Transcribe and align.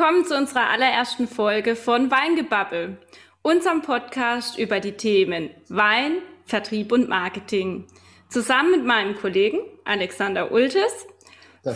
willkommen 0.00 0.24
zu 0.24 0.34
unserer 0.34 0.70
allerersten 0.70 1.28
Folge 1.28 1.76
von 1.76 2.10
Weingebabbel, 2.10 2.96
unserem 3.42 3.82
Podcast 3.82 4.58
über 4.58 4.80
die 4.80 4.92
Themen 4.92 5.50
Wein, 5.68 6.22
Vertrieb 6.46 6.90
und 6.92 7.10
Marketing. 7.10 7.84
Zusammen 8.30 8.70
mit 8.70 8.86
meinem 8.86 9.14
Kollegen 9.14 9.58
Alexander 9.84 10.52
Ultes 10.52 11.06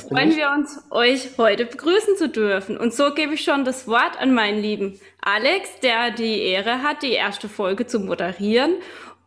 freuen 0.09 0.35
wir 0.35 0.51
uns, 0.53 0.83
euch 0.89 1.37
heute 1.37 1.67
begrüßen 1.67 2.17
zu 2.17 2.31
dürfen. 2.31 2.79
Und 2.79 2.95
so 2.95 3.13
gebe 3.13 3.35
ich 3.35 3.45
schon 3.45 3.67
das 3.67 3.87
Wort 3.89 4.19
an 4.19 4.33
meinen 4.33 4.59
lieben 4.59 4.99
Alex, 5.21 5.81
der 5.83 6.11
die 6.11 6.45
Ehre 6.45 6.83
hat, 6.83 7.03
die 7.03 7.13
erste 7.13 7.51
Folge 7.51 7.87
zu 7.87 8.01
moderieren 8.01 8.77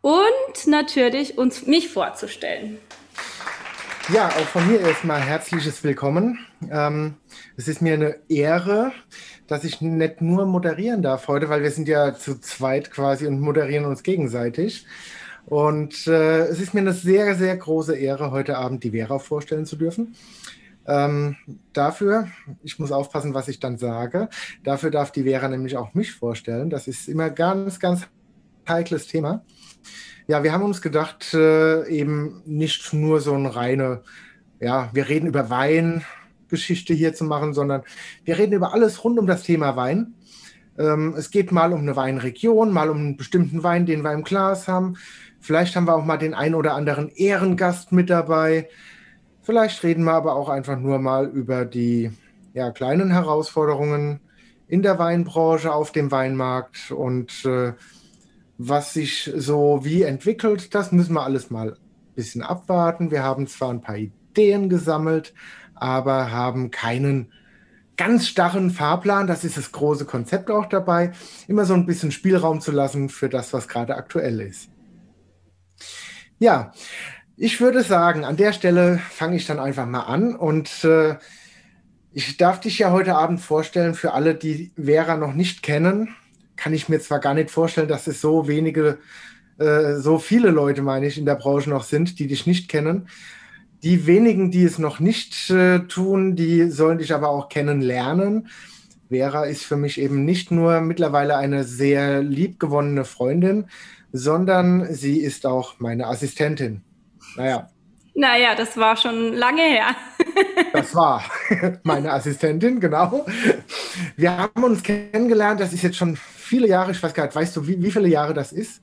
und 0.00 0.66
natürlich 0.66 1.38
uns 1.38 1.68
mich 1.68 1.88
vorzustellen. 1.88 2.80
Ja, 4.12 4.26
auch 4.26 4.48
von 4.48 4.66
mir 4.66 4.80
erstmal 4.80 5.20
herzliches 5.20 5.84
Willkommen. 5.84 6.47
Ähm, 6.70 7.14
es 7.56 7.68
ist 7.68 7.82
mir 7.82 7.94
eine 7.94 8.16
Ehre, 8.28 8.92
dass 9.46 9.64
ich 9.64 9.80
nicht 9.80 10.20
nur 10.20 10.46
moderieren 10.46 11.02
darf 11.02 11.28
heute, 11.28 11.48
weil 11.48 11.62
wir 11.62 11.70
sind 11.70 11.88
ja 11.88 12.14
zu 12.14 12.40
zweit 12.40 12.90
quasi 12.90 13.26
und 13.26 13.40
moderieren 13.40 13.84
uns 13.84 14.02
gegenseitig. 14.02 14.86
Und 15.46 16.06
äh, 16.06 16.40
es 16.46 16.60
ist 16.60 16.74
mir 16.74 16.80
eine 16.80 16.92
sehr, 16.92 17.34
sehr 17.34 17.56
große 17.56 17.96
Ehre, 17.96 18.30
heute 18.32 18.58
Abend 18.58 18.84
die 18.84 18.90
Vera 18.90 19.18
vorstellen 19.18 19.64
zu 19.64 19.76
dürfen. 19.76 20.14
Ähm, 20.86 21.36
dafür, 21.72 22.28
ich 22.62 22.78
muss 22.78 22.92
aufpassen, 22.92 23.34
was 23.34 23.48
ich 23.48 23.60
dann 23.60 23.78
sage, 23.78 24.28
dafür 24.64 24.90
darf 24.90 25.12
die 25.12 25.24
Vera 25.24 25.48
nämlich 25.48 25.76
auch 25.76 25.94
mich 25.94 26.12
vorstellen. 26.12 26.70
Das 26.70 26.88
ist 26.88 27.08
immer 27.08 27.30
ganz, 27.30 27.78
ganz 27.78 28.06
heikles 28.66 29.06
Thema. 29.06 29.44
Ja, 30.26 30.42
wir 30.42 30.52
haben 30.52 30.64
uns 30.64 30.82
gedacht, 30.82 31.32
äh, 31.32 31.86
eben 31.88 32.42
nicht 32.44 32.92
nur 32.92 33.20
so 33.20 33.34
eine 33.34 33.56
reine, 33.56 34.02
ja, 34.60 34.90
wir 34.92 35.08
reden 35.08 35.26
über 35.26 35.48
Weingeschichte 36.48 36.94
hier 36.94 37.14
zu 37.14 37.24
machen, 37.24 37.54
sondern 37.54 37.82
wir 38.24 38.38
reden 38.38 38.54
über 38.54 38.72
alles 38.72 39.04
rund 39.04 39.18
um 39.18 39.26
das 39.26 39.42
Thema 39.42 39.76
Wein. 39.76 40.14
Ähm, 40.78 41.14
es 41.16 41.30
geht 41.30 41.52
mal 41.52 41.72
um 41.72 41.80
eine 41.80 41.96
Weinregion, 41.96 42.72
mal 42.72 42.90
um 42.90 42.98
einen 42.98 43.16
bestimmten 43.16 43.62
Wein, 43.62 43.86
den 43.86 44.02
wir 44.02 44.12
im 44.12 44.24
Glas 44.24 44.68
haben. 44.68 44.96
Vielleicht 45.40 45.76
haben 45.76 45.86
wir 45.86 45.94
auch 45.94 46.04
mal 46.04 46.16
den 46.16 46.34
ein 46.34 46.54
oder 46.54 46.74
anderen 46.74 47.10
Ehrengast 47.10 47.92
mit 47.92 48.10
dabei. 48.10 48.68
Vielleicht 49.42 49.82
reden 49.82 50.04
wir 50.04 50.12
aber 50.12 50.34
auch 50.34 50.48
einfach 50.48 50.78
nur 50.78 50.98
mal 50.98 51.26
über 51.26 51.64
die 51.64 52.10
ja, 52.54 52.70
kleinen 52.70 53.10
Herausforderungen 53.10 54.20
in 54.66 54.82
der 54.82 54.98
Weinbranche, 54.98 55.72
auf 55.72 55.92
dem 55.92 56.10
Weinmarkt 56.10 56.90
und 56.90 57.44
äh, 57.46 57.72
was 58.58 58.92
sich 58.92 59.32
so 59.36 59.80
wie 59.84 60.02
entwickelt, 60.02 60.74
das 60.74 60.92
müssen 60.92 61.14
wir 61.14 61.22
alles 61.22 61.50
mal 61.50 61.72
ein 61.72 62.14
bisschen 62.14 62.42
abwarten. 62.42 63.10
Wir 63.10 63.22
haben 63.22 63.46
zwar 63.46 63.70
ein 63.70 63.80
paar 63.80 63.96
Ideen 63.96 64.68
gesammelt, 64.68 65.32
aber 65.82 66.30
haben 66.30 66.70
keinen 66.70 67.32
ganz 67.96 68.28
starren 68.28 68.70
Fahrplan. 68.70 69.26
Das 69.26 69.44
ist 69.44 69.56
das 69.56 69.72
große 69.72 70.04
Konzept 70.04 70.50
auch 70.50 70.66
dabei, 70.66 71.12
immer 71.46 71.64
so 71.64 71.74
ein 71.74 71.86
bisschen 71.86 72.12
Spielraum 72.12 72.60
zu 72.60 72.72
lassen 72.72 73.08
für 73.08 73.28
das, 73.28 73.52
was 73.52 73.68
gerade 73.68 73.96
aktuell 73.96 74.40
ist. 74.40 74.68
Ja, 76.38 76.72
ich 77.36 77.60
würde 77.60 77.82
sagen, 77.82 78.24
an 78.24 78.36
der 78.36 78.52
Stelle 78.52 79.00
fange 79.10 79.36
ich 79.36 79.46
dann 79.46 79.58
einfach 79.58 79.86
mal 79.86 80.02
an 80.02 80.34
und 80.34 80.84
äh, 80.84 81.16
ich 82.12 82.36
darf 82.36 82.60
dich 82.60 82.78
ja 82.78 82.90
heute 82.90 83.16
Abend 83.16 83.40
vorstellen 83.40 83.94
für 83.94 84.12
alle, 84.12 84.34
die 84.34 84.72
Vera 84.76 85.16
noch 85.16 85.34
nicht 85.34 85.62
kennen 85.62 86.14
kann 86.58 86.74
ich 86.74 86.90
mir 86.90 87.00
zwar 87.00 87.20
gar 87.20 87.32
nicht 87.32 87.50
vorstellen, 87.50 87.88
dass 87.88 88.06
es 88.06 88.20
so 88.20 88.48
wenige, 88.48 88.98
äh, 89.58 89.94
so 89.94 90.18
viele 90.18 90.50
Leute, 90.50 90.82
meine 90.82 91.06
ich, 91.06 91.16
in 91.16 91.24
der 91.24 91.36
Branche 91.36 91.70
noch 91.70 91.84
sind, 91.84 92.18
die 92.18 92.26
dich 92.26 92.46
nicht 92.46 92.68
kennen. 92.68 93.08
Die 93.82 94.06
wenigen, 94.06 94.50
die 94.50 94.64
es 94.64 94.78
noch 94.78 94.98
nicht 94.98 95.50
äh, 95.50 95.80
tun, 95.80 96.34
die 96.34 96.70
sollen 96.70 96.98
dich 96.98 97.14
aber 97.14 97.28
auch 97.28 97.48
kennenlernen. 97.48 98.48
Vera 99.08 99.44
ist 99.44 99.64
für 99.64 99.76
mich 99.76 100.00
eben 100.00 100.24
nicht 100.24 100.50
nur 100.50 100.80
mittlerweile 100.80 101.36
eine 101.36 101.64
sehr 101.64 102.22
liebgewonnene 102.22 103.04
Freundin, 103.04 103.66
sondern 104.12 104.92
sie 104.92 105.20
ist 105.20 105.46
auch 105.46 105.78
meine 105.78 106.06
Assistentin. 106.06 106.82
Naja. 107.36 107.68
Naja, 108.14 108.56
das 108.56 108.76
war 108.76 108.96
schon 108.96 109.32
lange 109.34 109.62
her. 109.62 109.94
das 110.72 110.92
war 110.94 111.22
meine 111.84 112.12
Assistentin, 112.12 112.80
genau. 112.80 113.24
Wir 114.16 114.36
haben 114.36 114.64
uns 114.64 114.82
kennengelernt, 114.82 115.60
das 115.60 115.72
ist 115.72 115.82
jetzt 115.82 115.96
schon 115.96 116.16
viele 116.16 116.66
Jahre, 116.66 116.90
ich 116.90 117.02
weiß 117.02 117.14
gar 117.14 117.24
nicht, 117.26 117.36
weißt 117.36 117.56
du, 117.56 117.66
wie, 117.68 117.80
wie 117.80 117.92
viele 117.92 118.08
Jahre 118.08 118.34
das 118.34 118.50
ist? 118.50 118.82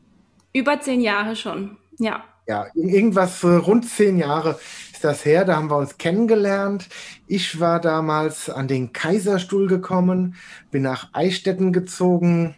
Über 0.53 0.79
zehn 0.79 1.01
Jahre 1.01 1.35
schon, 1.35 1.77
ja. 1.99 2.23
Ja, 2.47 2.67
irgendwas 2.75 3.43
rund 3.43 3.89
zehn 3.89 4.17
Jahre 4.17 4.59
ist 4.93 5.03
das 5.03 5.25
her, 5.25 5.45
da 5.45 5.55
haben 5.55 5.69
wir 5.69 5.77
uns 5.77 5.97
kennengelernt. 5.97 6.87
Ich 7.25 7.59
war 7.59 7.81
damals 7.81 8.49
an 8.51 8.67
den 8.67 8.93
Kaiserstuhl 8.93 9.67
gekommen, 9.67 10.35
bin 10.69 10.83
nach 10.83 11.09
Eichstätten 11.13 11.73
gezogen, 11.73 12.55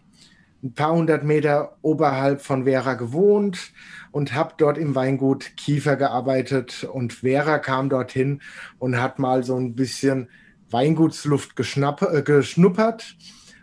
ein 0.61 0.73
paar 0.73 0.91
hundert 0.93 1.23
Meter 1.23 1.77
oberhalb 1.83 2.41
von 2.41 2.65
Vera 2.65 2.95
gewohnt 2.95 3.71
und 4.11 4.33
habe 4.33 4.55
dort 4.57 4.77
im 4.77 4.93
Weingut 4.95 5.55
Kiefer 5.55 5.95
gearbeitet. 5.95 6.83
Und 6.83 7.13
Vera 7.13 7.59
kam 7.59 7.89
dorthin 7.89 8.41
und 8.79 8.99
hat 9.01 9.19
mal 9.19 9.43
so 9.43 9.55
ein 9.55 9.75
bisschen 9.75 10.29
Weingutsluft 10.69 11.57
äh, 11.57 12.21
geschnuppert 12.23 13.15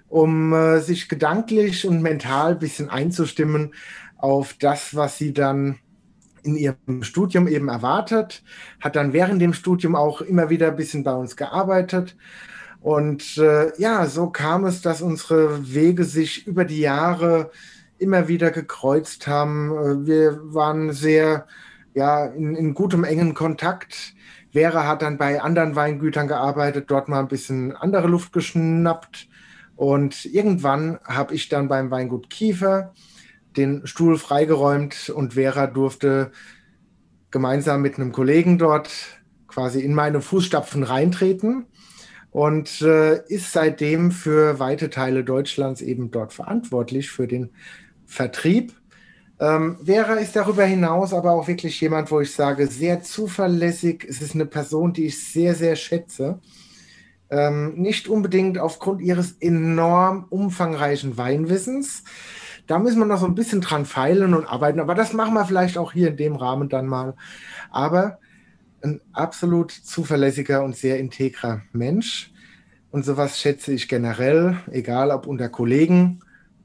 um 0.09 0.53
äh, 0.53 0.81
sich 0.81 1.09
gedanklich 1.09 1.87
und 1.87 2.01
mental 2.01 2.53
ein 2.53 2.59
bisschen 2.61 2.89
einzustimmen 2.89 3.75
auf 4.17 4.55
das, 4.55 4.95
was 4.95 5.19
sie 5.19 5.33
dann 5.33 5.81
in 6.45 6.57
ihrem 6.57 7.03
Studium 7.03 7.49
eben 7.49 7.69
erwartet, 7.69 8.43
hat 8.81 8.97
dann 8.97 9.13
während 9.13 9.41
dem 9.41 9.55
Studium 9.55 9.97
auch 9.97 10.21
immer 10.21 10.51
wieder 10.51 10.69
ein 10.69 10.77
bisschen 10.77 11.05
bei 11.05 11.15
uns 11.15 11.37
gearbeitet. 11.37 12.17
Und 12.81 13.39
äh, 13.39 13.73
ja, 13.81 14.07
so 14.07 14.29
kam 14.29 14.67
es, 14.67 14.83
dass 14.83 15.01
unsere 15.01 15.73
Wege 15.75 16.05
sich 16.05 16.47
über 16.47 16.65
die 16.65 16.81
Jahre 16.81 17.51
immer 17.99 18.29
wieder 18.29 18.51
gekreuzt 18.51 19.27
haben. 19.27 19.71
Äh, 19.71 20.07
wir 20.07 20.55
waren 20.55 20.93
sehr 20.93 21.47
ja, 21.95 22.27
in, 22.27 22.55
in 22.55 22.75
gutem, 22.75 23.05
engen 23.05 23.35
Kontakt. 23.35 24.15
Vera 24.53 24.87
hat 24.87 25.03
dann 25.03 25.17
bei 25.17 25.41
anderen 25.41 25.75
Weingütern 25.75 26.29
gearbeitet, 26.29 26.91
dort 26.91 27.09
mal 27.09 27.21
ein 27.21 27.29
bisschen 27.29 27.75
andere 27.75 28.07
Luft 28.07 28.33
geschnappt. 28.33 29.29
Und 29.77 30.27
irgendwann 30.27 30.99
habe 31.05 31.35
ich 31.35 31.49
dann 31.49 31.69
beim 31.69 31.91
Weingut 31.91 32.31
Kiefer 32.31 32.93
den 33.57 33.87
Stuhl 33.87 34.19
freigeräumt 34.19 35.11
und 35.11 35.35
Vera 35.35 35.67
durfte 35.67 36.33
gemeinsam 37.31 37.83
mit 37.83 37.97
einem 37.97 38.13
Kollegen 38.13 38.59
dort 38.59 38.91
quasi 39.49 39.81
in 39.81 39.95
meine 39.95 40.21
Fußstapfen 40.21 40.83
reintreten 40.83 41.67
und 42.31 42.81
äh, 42.83 43.25
ist 43.29 43.53
seitdem 43.53 44.11
für 44.11 44.59
weite 44.59 44.91
Teile 44.91 45.23
Deutschlands 45.23 45.81
eben 45.81 46.11
dort 46.11 46.33
verantwortlich 46.33 47.11
für 47.11 47.29
den 47.29 47.51
Vertrieb. 48.07 48.73
Ähm, 49.41 49.79
Vera 49.85 50.15
ist 50.15 50.35
darüber 50.37 50.65
hinaus 50.65 51.13
aber 51.13 51.33
auch 51.33 51.49
wirklich 51.49 51.81
jemand, 51.81 52.11
wo 52.11 52.21
ich 52.21 52.33
sage, 52.33 52.67
sehr 52.67 53.03
zuverlässig. 53.03 54.05
Es 54.09 54.21
ist 54.21 54.35
eine 54.35 54.47
Person, 54.47 54.93
die 54.93 55.07
ich 55.07 55.25
sehr, 55.25 55.55
sehr 55.55 55.77
schätze. 55.77 56.41
Ähm, 57.31 57.75
nicht 57.75 58.09
unbedingt 58.09 58.59
aufgrund 58.59 59.01
ihres 59.01 59.33
enorm 59.41 60.27
umfangreichen 60.31 61.17
Weinwissens. 61.17 62.05
Da 62.67 62.79
müssen 62.79 62.99
wir 62.99 63.07
noch 63.07 63.21
so 63.21 63.27
ein 63.27 63.35
bisschen 63.35 63.61
dran 63.61 63.85
feilen 63.85 64.35
und 64.35 64.47
arbeiten, 64.47 64.81
aber 64.81 64.95
das 64.95 65.13
machen 65.13 65.35
wir 65.35 65.45
vielleicht 65.45 65.77
auch 65.77 65.93
hier 65.93 66.09
in 66.09 66.17
dem 66.17 66.37
Rahmen 66.37 66.69
dann 66.69 66.87
mal. 66.87 67.15
Aber 67.71 68.19
ein 68.83 69.01
absolut 69.13 69.71
zuverlässiger 69.71 70.63
und 70.63 70.77
sehr 70.77 70.99
integrer 70.99 71.63
Mensch. 71.73 72.33
Und 72.91 73.05
sowas 73.05 73.41
schätze 73.41 73.73
ich 73.73 73.89
generell, 73.89 74.59
egal 74.71 75.11
ob 75.11 75.27
unter 75.27 75.49
Kollegen, 75.49 76.21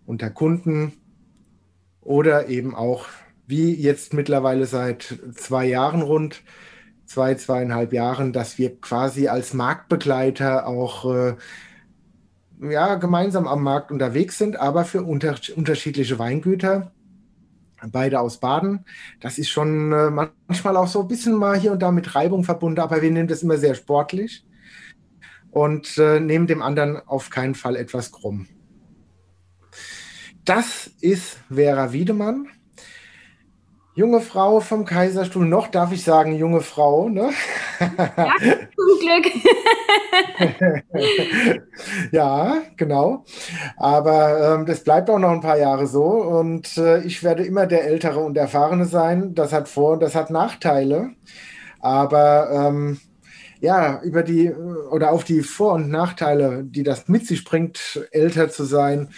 unter 0.05 0.29
Kunden 0.29 0.93
oder 2.01 2.47
eben 2.47 2.75
auch 2.75 3.05
wie 3.47 3.73
jetzt 3.73 4.13
mittlerweile 4.13 4.67
seit 4.67 5.19
zwei 5.35 5.65
Jahren 5.65 6.03
rund 6.03 6.43
zwei, 7.05 7.33
zweieinhalb 7.33 7.93
Jahren, 7.93 8.31
dass 8.31 8.59
wir 8.59 8.79
quasi 8.79 9.27
als 9.27 9.55
Marktbegleiter 9.55 10.67
auch 10.67 11.11
äh, 11.11 11.35
ja, 12.61 12.95
gemeinsam 12.95 13.47
am 13.47 13.63
Markt 13.63 13.91
unterwegs 13.91 14.37
sind, 14.37 14.59
aber 14.59 14.85
für 14.85 15.03
unter 15.03 15.35
unterschiedliche 15.55 16.19
Weingüter. 16.19 16.91
Beide 17.91 18.19
aus 18.19 18.41
Baden. 18.41 18.83
Das 19.21 19.37
ist 19.37 19.49
schon 19.49 19.93
äh, 19.93 20.09
manchmal 20.09 20.75
auch 20.75 20.87
so 20.87 21.01
ein 21.01 21.07
bisschen 21.07 21.35
mal 21.35 21.57
hier 21.57 21.71
und 21.71 21.81
da 21.81 21.91
mit 21.91 22.13
Reibung 22.13 22.43
verbunden, 22.43 22.81
aber 22.81 23.01
wir 23.01 23.09
nehmen 23.09 23.29
das 23.29 23.41
immer 23.41 23.57
sehr 23.57 23.73
sportlich 23.73 24.45
und 25.51 25.97
äh, 25.97 26.19
nehmen 26.19 26.47
dem 26.47 26.61
anderen 26.61 26.97
auf 27.07 27.29
keinen 27.29 27.55
Fall 27.55 27.77
etwas 27.77 28.11
krumm. 28.11 28.47
Das 30.43 30.87
ist 30.99 31.37
Vera 31.49 31.93
Wiedemann 31.93 32.47
junge 33.99 34.21
Frau 34.21 34.61
vom 34.61 34.85
Kaiserstuhl. 34.85 35.45
Noch 35.45 35.67
darf 35.67 35.91
ich 35.91 36.05
sagen, 36.05 36.33
junge 36.33 36.61
Frau, 36.61 37.09
ne? 37.09 37.31
Ja, 37.81 38.33
zum 38.39 38.99
Glück. 39.01 39.25
ja, 42.13 42.61
genau. 42.77 43.25
Aber 43.75 44.55
ähm, 44.55 44.65
das 44.65 44.85
bleibt 44.85 45.09
auch 45.09 45.19
noch 45.19 45.31
ein 45.31 45.41
paar 45.41 45.57
Jahre 45.57 45.85
so. 45.85 46.05
Und 46.05 46.77
äh, 46.77 47.01
ich 47.01 47.23
werde 47.23 47.43
immer 47.43 47.67
der 47.67 47.83
Ältere 47.83 48.19
und 48.21 48.37
Erfahrene 48.37 48.85
sein. 48.85 49.35
Das 49.35 49.51
hat 49.51 49.67
Vor- 49.67 49.93
und 49.93 50.01
das 50.01 50.15
hat 50.15 50.29
Nachteile. 50.29 51.09
Aber 51.81 52.49
ähm, 52.53 53.01
ja, 53.59 54.01
über 54.01 54.23
die 54.23 54.53
oder 54.53 55.11
auf 55.11 55.25
die 55.25 55.41
Vor- 55.41 55.73
und 55.73 55.89
Nachteile, 55.89 56.63
die 56.63 56.83
das 56.83 57.09
mit 57.09 57.27
sich 57.27 57.43
bringt, 57.43 58.07
älter 58.11 58.49
zu 58.49 58.63
sein, 58.63 59.09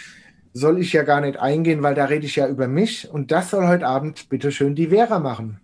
soll 0.52 0.80
ich 0.80 0.92
ja 0.92 1.02
gar 1.02 1.20
nicht 1.20 1.38
eingehen, 1.38 1.82
weil 1.82 1.94
da 1.94 2.04
rede 2.04 2.26
ich 2.26 2.36
ja 2.36 2.48
über 2.48 2.68
mich. 2.68 3.08
Und 3.10 3.30
das 3.30 3.50
soll 3.50 3.66
heute 3.66 3.86
Abend 3.86 4.28
bitte 4.28 4.52
schön 4.52 4.74
die 4.74 4.88
Vera 4.88 5.18
machen. 5.18 5.60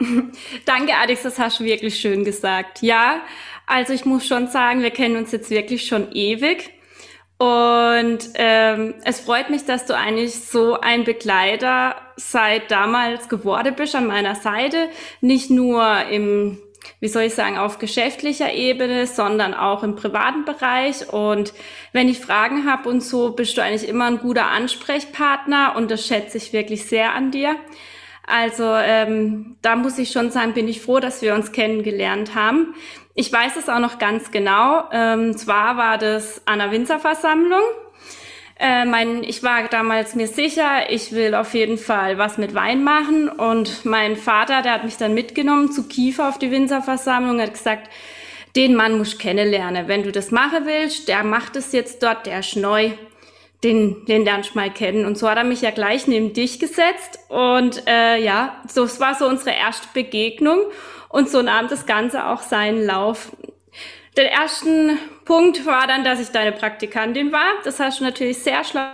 Danke, 0.64 0.94
Alex, 0.96 1.22
das 1.22 1.38
hast 1.38 1.60
du 1.60 1.64
wirklich 1.64 1.98
schön 1.98 2.24
gesagt. 2.24 2.82
Ja, 2.82 3.22
also 3.66 3.92
ich 3.92 4.04
muss 4.04 4.26
schon 4.26 4.48
sagen, 4.48 4.82
wir 4.82 4.90
kennen 4.90 5.16
uns 5.16 5.32
jetzt 5.32 5.50
wirklich 5.50 5.86
schon 5.86 6.12
ewig. 6.12 6.70
Und 7.38 8.30
ähm, 8.34 8.94
es 9.04 9.20
freut 9.20 9.50
mich, 9.50 9.64
dass 9.64 9.86
du 9.86 9.96
eigentlich 9.96 10.34
so 10.34 10.80
ein 10.80 11.04
Begleiter 11.04 11.96
seit 12.16 12.70
damals 12.70 13.28
geworden 13.28 13.74
bist 13.76 13.94
an 13.94 14.06
meiner 14.06 14.36
Seite. 14.36 14.88
Nicht 15.20 15.50
nur 15.50 16.06
im 16.10 16.58
wie 17.00 17.08
soll 17.08 17.24
ich 17.24 17.34
sagen, 17.34 17.58
auf 17.58 17.78
geschäftlicher 17.78 18.52
Ebene, 18.52 19.06
sondern 19.06 19.54
auch 19.54 19.82
im 19.82 19.96
privaten 19.96 20.44
Bereich. 20.44 21.12
Und 21.12 21.52
wenn 21.92 22.08
ich 22.08 22.18
Fragen 22.18 22.70
habe 22.70 22.88
und 22.88 23.02
so, 23.02 23.30
bist 23.30 23.56
du 23.56 23.62
eigentlich 23.62 23.88
immer 23.88 24.06
ein 24.06 24.18
guter 24.18 24.46
Ansprechpartner 24.46 25.74
und 25.76 25.90
das 25.90 26.06
schätze 26.06 26.38
ich 26.38 26.52
wirklich 26.52 26.86
sehr 26.86 27.12
an 27.14 27.30
dir. 27.30 27.56
Also 28.26 28.64
ähm, 28.64 29.56
da 29.62 29.76
muss 29.76 29.98
ich 29.98 30.10
schon 30.10 30.30
sagen, 30.30 30.54
bin 30.54 30.68
ich 30.68 30.80
froh, 30.80 31.00
dass 31.00 31.20
wir 31.20 31.34
uns 31.34 31.52
kennengelernt 31.52 32.34
haben. 32.34 32.74
Ich 33.14 33.32
weiß 33.32 33.56
es 33.56 33.68
auch 33.68 33.78
noch 33.78 33.98
ganz 33.98 34.30
genau. 34.30 34.84
Ähm, 34.90 35.36
zwar 35.36 35.76
war 35.76 35.98
das 35.98 36.42
an 36.46 36.58
der 36.58 36.70
Winzerversammlung 36.70 37.62
äh, 38.58 38.84
mein, 38.84 39.24
ich 39.24 39.42
war 39.42 39.66
damals 39.68 40.14
mir 40.14 40.28
sicher, 40.28 40.90
ich 40.90 41.12
will 41.12 41.34
auf 41.34 41.54
jeden 41.54 41.76
Fall 41.76 42.18
was 42.18 42.38
mit 42.38 42.54
Wein 42.54 42.84
machen. 42.84 43.28
Und 43.28 43.84
mein 43.84 44.16
Vater, 44.16 44.62
der 44.62 44.72
hat 44.72 44.84
mich 44.84 44.96
dann 44.96 45.14
mitgenommen 45.14 45.72
zu 45.72 45.88
Kiefer 45.88 46.28
auf 46.28 46.38
die 46.38 46.50
Winzerversammlung, 46.50 47.40
hat 47.40 47.54
gesagt, 47.54 47.90
den 48.54 48.76
Mann 48.76 48.98
musst 48.98 49.18
kennenlernen. 49.18 49.88
Wenn 49.88 50.04
du 50.04 50.12
das 50.12 50.30
machen 50.30 50.66
willst, 50.66 51.08
der 51.08 51.24
macht 51.24 51.56
es 51.56 51.72
jetzt 51.72 52.02
dort, 52.02 52.26
der 52.26 52.40
ist 52.40 52.56
neu. 52.56 52.92
Den, 53.64 54.04
den 54.06 54.24
lernst 54.24 54.54
du 54.54 54.58
mal 54.58 54.70
kennen. 54.70 55.06
Und 55.06 55.16
so 55.16 55.28
hat 55.28 55.38
er 55.38 55.44
mich 55.44 55.62
ja 55.62 55.70
gleich 55.70 56.06
neben 56.06 56.34
dich 56.34 56.60
gesetzt. 56.60 57.18
Und 57.28 57.82
äh, 57.88 58.22
ja, 58.22 58.60
so 58.68 58.84
es 58.84 59.00
war 59.00 59.14
so 59.14 59.26
unsere 59.26 59.56
erste 59.56 59.88
Begegnung. 59.94 60.60
Und 61.08 61.30
so 61.30 61.42
nahm 61.42 61.68
das 61.68 61.86
Ganze 61.86 62.26
auch 62.26 62.42
seinen 62.42 62.84
Lauf. 62.84 63.32
Der 64.16 64.30
ersten 64.30 64.98
Punkt 65.24 65.66
war 65.66 65.86
dann, 65.86 66.04
dass 66.04 66.20
ich 66.20 66.28
deine 66.28 66.52
Praktikantin 66.52 67.32
war. 67.32 67.54
Das 67.64 67.80
hast 67.80 67.98
du 68.00 68.04
natürlich 68.04 68.38
sehr 68.38 68.62
schlau 68.62 68.92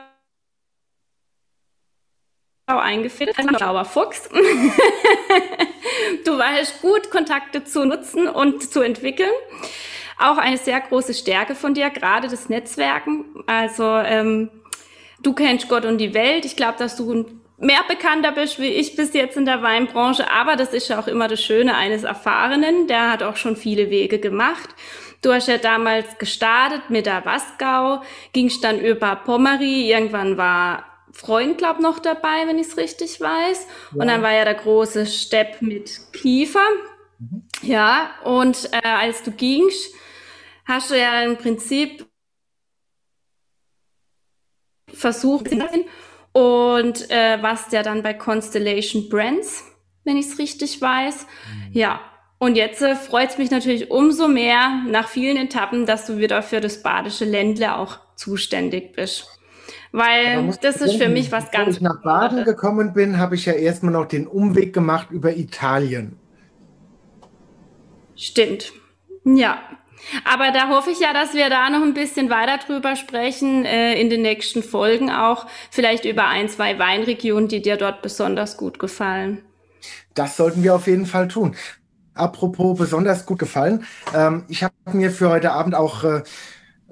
eingeführt. 2.66 3.36
Ein 3.36 3.54
schlauer 3.54 3.84
Fuchs. 3.84 4.28
du 6.24 6.38
weißt 6.38 6.80
gut, 6.80 7.10
Kontakte 7.10 7.64
zu 7.64 7.84
nutzen 7.84 8.28
und 8.28 8.70
zu 8.70 8.80
entwickeln. 8.80 9.30
Auch 10.18 10.38
eine 10.38 10.56
sehr 10.56 10.80
große 10.80 11.14
Stärke 11.14 11.54
von 11.54 11.74
dir, 11.74 11.90
gerade 11.90 12.28
das 12.28 12.48
Netzwerken. 12.48 13.24
Also 13.46 13.84
ähm, 13.84 14.50
du 15.22 15.34
kennst 15.34 15.68
Gott 15.68 15.84
und 15.84 15.98
die 15.98 16.14
Welt. 16.14 16.44
Ich 16.44 16.56
glaube, 16.56 16.78
dass 16.78 16.96
du 16.96 17.26
mehr 17.58 17.82
bekannter 17.86 18.32
bist 18.32 18.58
wie 18.58 18.68
ich 18.68 18.96
bis 18.96 19.12
jetzt 19.12 19.36
in 19.36 19.44
der 19.44 19.62
Weinbranche. 19.62 20.30
Aber 20.30 20.56
das 20.56 20.72
ist 20.72 20.88
ja 20.88 20.98
auch 20.98 21.06
immer 21.06 21.28
das 21.28 21.42
Schöne 21.42 21.76
eines 21.76 22.04
Erfahrenen. 22.04 22.86
Der 22.86 23.10
hat 23.10 23.22
auch 23.22 23.36
schon 23.36 23.56
viele 23.56 23.90
Wege 23.90 24.18
gemacht. 24.18 24.70
Du 25.22 25.32
hast 25.32 25.48
ja 25.48 25.58
damals 25.58 26.18
gestartet 26.18 26.88
mit 26.88 27.06
der 27.06 27.24
Wasgau, 27.26 28.02
gingst 28.32 28.64
dann 28.64 28.80
über 28.80 29.16
Pommery, 29.16 29.90
irgendwann 29.90 30.36
war 30.36 30.84
Freund, 31.12 31.58
glaub 31.58 31.80
noch 31.80 31.98
dabei, 31.98 32.46
wenn 32.46 32.58
ich 32.58 32.68
es 32.68 32.76
richtig 32.76 33.20
weiß. 33.20 33.66
Ja. 33.92 34.00
Und 34.00 34.06
dann 34.08 34.22
war 34.22 34.32
ja 34.32 34.44
der 34.44 34.54
große 34.54 35.06
Stepp 35.06 35.60
mit 35.60 36.00
Kiefer. 36.12 36.64
Mhm. 37.18 37.42
Ja, 37.62 38.12
und 38.24 38.70
äh, 38.72 38.88
als 38.88 39.22
du 39.22 39.32
gingst, 39.32 39.92
hast 40.64 40.90
du 40.90 40.98
ja 40.98 41.22
im 41.22 41.36
Prinzip 41.36 42.06
versucht 44.92 45.50
und 46.32 47.10
äh, 47.10 47.42
was 47.42 47.70
ja 47.72 47.82
dann 47.82 48.02
bei 48.02 48.14
Constellation 48.14 49.08
Brands, 49.08 49.64
wenn 50.04 50.16
ich 50.16 50.26
es 50.26 50.38
richtig 50.38 50.80
weiß. 50.80 51.26
Mhm. 51.26 51.72
Ja, 51.72 52.00
und 52.40 52.56
jetzt 52.56 52.80
äh, 52.80 52.96
freut 52.96 53.28
es 53.28 53.38
mich 53.38 53.50
natürlich 53.50 53.90
umso 53.90 54.26
mehr 54.26 54.82
nach 54.88 55.08
vielen 55.08 55.36
Etappen, 55.36 55.84
dass 55.84 56.06
du 56.06 56.16
wieder 56.16 56.42
für 56.42 56.62
das 56.62 56.82
badische 56.82 57.26
Ländle 57.26 57.76
auch 57.76 57.98
zuständig 58.16 58.94
bist. 58.94 59.26
Weil 59.92 60.46
das 60.62 60.76
ist 60.76 60.92
denken, 60.92 60.98
für 61.02 61.08
mich 61.10 61.32
was 61.32 61.50
ganz. 61.50 61.66
Als 61.66 61.76
ich 61.76 61.82
nach 61.82 62.00
Baden 62.00 62.44
gekommen 62.44 62.94
bin, 62.94 63.18
habe 63.18 63.34
ich 63.34 63.44
ja 63.44 63.52
erstmal 63.52 63.92
noch 63.92 64.06
den 64.06 64.26
Umweg 64.26 64.72
gemacht 64.72 65.08
über 65.10 65.36
Italien. 65.36 66.18
Stimmt. 68.16 68.72
Ja. 69.24 69.58
Aber 70.24 70.50
da 70.50 70.70
hoffe 70.70 70.92
ich 70.92 71.00
ja, 71.00 71.12
dass 71.12 71.34
wir 71.34 71.50
da 71.50 71.68
noch 71.68 71.82
ein 71.82 71.92
bisschen 71.92 72.30
weiter 72.30 72.56
drüber 72.56 72.96
sprechen, 72.96 73.66
äh, 73.66 74.00
in 74.00 74.08
den 74.08 74.22
nächsten 74.22 74.62
Folgen 74.62 75.10
auch. 75.10 75.46
Vielleicht 75.70 76.06
über 76.06 76.26
ein, 76.26 76.48
zwei 76.48 76.78
Weinregionen, 76.78 77.48
die 77.48 77.60
dir 77.60 77.76
dort 77.76 78.00
besonders 78.00 78.56
gut 78.56 78.78
gefallen. 78.78 79.42
Das 80.14 80.38
sollten 80.38 80.62
wir 80.62 80.74
auf 80.74 80.86
jeden 80.86 81.04
Fall 81.04 81.28
tun 81.28 81.54
apropos 82.14 82.78
besonders 82.78 83.26
gut 83.26 83.38
gefallen. 83.38 83.84
Ähm, 84.14 84.44
ich 84.48 84.62
habe 84.62 84.74
mir 84.92 85.10
für 85.10 85.30
heute 85.30 85.52
Abend 85.52 85.74
auch 85.74 86.04
äh, 86.04 86.22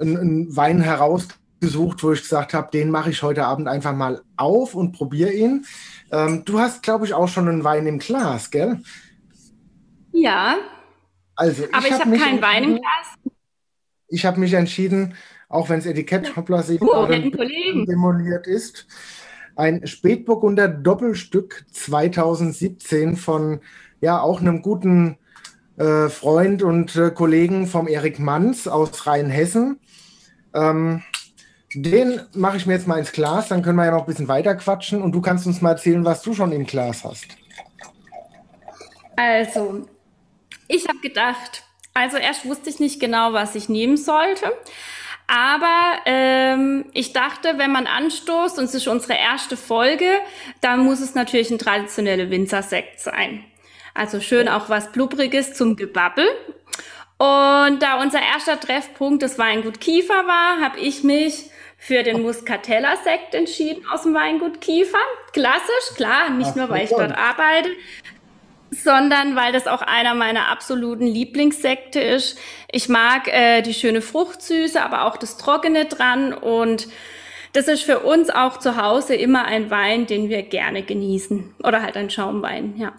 einen 0.00 0.55
Wein 0.56 0.81
herausgesucht, 0.81 2.03
wo 2.03 2.12
ich 2.12 2.23
gesagt 2.23 2.55
habe, 2.55 2.70
den 2.73 2.91
mache 2.91 3.11
ich 3.11 3.23
heute 3.23 3.44
Abend 3.44 3.69
einfach 3.69 3.94
mal 3.94 4.23
auf 4.37 4.75
und 4.75 4.93
probiere 4.93 5.32
ihn. 5.32 5.67
Ähm, 6.11 6.44
du 6.44 6.61
hast, 6.61 6.82
glaube 6.82 7.05
ich, 7.05 7.15
auch 7.15 7.29
schon 7.29 7.49
einen 7.49 7.65
Wein 7.65 7.87
im 7.87 7.99
Glas, 7.99 8.50
gell? 8.50 8.81
Ja. 10.12 10.56
Also, 11.35 11.64
Aber 11.73 11.87
ich, 11.87 11.93
ich 11.93 12.00
habe 12.00 12.11
hab 12.11 12.19
keinen 12.19 12.43
Wein 12.43 12.64
im 12.64 12.75
Glas. 12.76 13.32
Ich 14.09 14.25
habe 14.25 14.41
mich 14.41 14.55
entschieden, 14.55 15.14
auch 15.49 15.69
wenn 15.69 15.81
das 15.81 15.87
Etikett 15.87 16.37
hoppla 16.37 16.62
sich 16.62 16.81
oh, 16.81 17.06
demoliert 17.06 18.47
ist, 18.47 18.87
ein 19.56 19.87
Spätburgunder 19.87 20.69
Doppelstück 20.69 21.67
2017 21.73 23.17
von 23.17 23.61
ja 24.00 24.21
auch 24.21 24.40
einem 24.40 24.62
guten 24.62 25.19
äh, 25.76 26.09
Freund 26.09 26.62
und 26.62 26.97
äh, 26.97 27.11
Kollegen 27.11 27.67
vom 27.67 27.88
Erik 27.88 28.19
Manns 28.19 28.67
aus 28.69 29.07
Rheinhessen. 29.07 29.81
Ähm, 30.55 31.02
den 31.75 32.21
mache 32.33 32.57
ich 32.57 32.67
mir 32.67 32.75
jetzt 32.75 32.87
mal 32.87 32.99
ins 32.99 33.12
Glas, 33.12 33.49
dann 33.49 33.62
können 33.62 33.76
wir 33.76 33.85
ja 33.85 33.90
noch 33.90 34.00
ein 34.00 34.07
bisschen 34.07 34.28
weiter 34.28 34.55
quatschen 34.55 35.02
und 35.02 35.12
du 35.12 35.21
kannst 35.21 35.47
uns 35.47 35.61
mal 35.61 35.73
erzählen, 35.73 36.05
was 36.05 36.23
du 36.23 36.33
schon 36.35 36.50
im 36.52 36.67
Glas 36.67 37.05
hast. 37.05 37.26
Also, 39.17 39.87
ich 40.67 40.88
habe 40.88 40.99
gedacht, 41.00 41.64
also 41.93 42.17
erst 42.17 42.47
wusste 42.47 42.71
ich 42.71 42.81
nicht 42.81 43.00
genau, 43.00 43.33
was 43.33 43.55
ich 43.55 43.69
nehmen 43.69 43.97
sollte. 43.97 44.52
Aber 45.26 45.99
ähm, 46.07 46.87
ich 46.95 47.12
dachte, 47.12 47.59
wenn 47.59 47.71
man 47.71 47.87
anstoßt 47.87 48.59
und 48.59 48.64
es 48.64 48.75
ist 48.75 48.88
unsere 48.88 49.14
erste 49.14 49.59
Folge, 49.59 50.09
dann 50.62 50.81
muss 50.85 51.00
es 51.00 51.14
natürlich 51.14 51.50
ein 51.50 51.59
traditioneller 51.59 52.31
Winzersekt 52.31 53.00
sein. 53.00 53.45
Also 53.99 54.21
schön 54.21 54.49
auch 54.49 54.69
was 54.69 54.93
Blubbriges 54.93 55.55
zum 55.55 55.75
Gebabbel. 55.75 56.25
Und 57.19 57.83
da 57.83 58.00
unser 58.00 58.21
erster 58.21 58.61
Treffpunkt 58.61 59.25
das 59.25 59.38
Weingut 59.38 59.81
Kiefer 59.81 60.26
war, 60.26 60.61
habe 60.61 60.78
ich 60.78 61.02
mich 61.02 61.50
für 61.76 62.05
den 62.05 62.23
Muscatella-Sekt 62.23 63.35
entschieden 63.35 63.85
aus 63.93 64.02
dem 64.02 64.14
Weingut 64.14 64.61
Kiefer. 64.61 64.99
Klassisch, 65.33 65.97
klar, 65.97 66.31
nicht 66.31 66.50
Ach, 66.52 66.57
nur, 66.57 66.69
weil 66.69 66.85
ich 66.85 66.90
dort 66.90 67.19
arbeite, 67.19 67.71
sondern 68.71 69.35
weil 69.35 69.52
das 69.52 69.67
auch 69.67 69.83
einer 69.83 70.14
meiner 70.14 70.49
absoluten 70.49 71.07
Lieblingssekte 71.07 71.99
ist. 71.99 72.38
Ich 72.71 72.88
mag 72.88 73.26
äh, 73.26 73.62
die 73.62 73.75
schöne 73.75 74.00
Fruchtsüße, 74.00 74.81
aber 74.81 75.07
auch 75.07 75.17
das 75.17 75.38
Trockene 75.38 75.87
dran 75.87 76.33
und 76.33 76.87
das 77.52 77.67
ist 77.67 77.83
für 77.83 78.00
uns 78.00 78.31
auch 78.31 78.59
zu 78.59 78.76
Hause 78.76 79.14
immer 79.14 79.47
ein 79.47 79.71
Wein, 79.71 80.07
den 80.07 80.28
wir 80.28 80.43
gerne 80.43 80.83
genießen. 80.83 81.55
Oder 81.64 81.83
halt 81.83 81.97
ein 81.97 82.11
Schaumwein, 82.11 82.76
ja. 82.76 82.93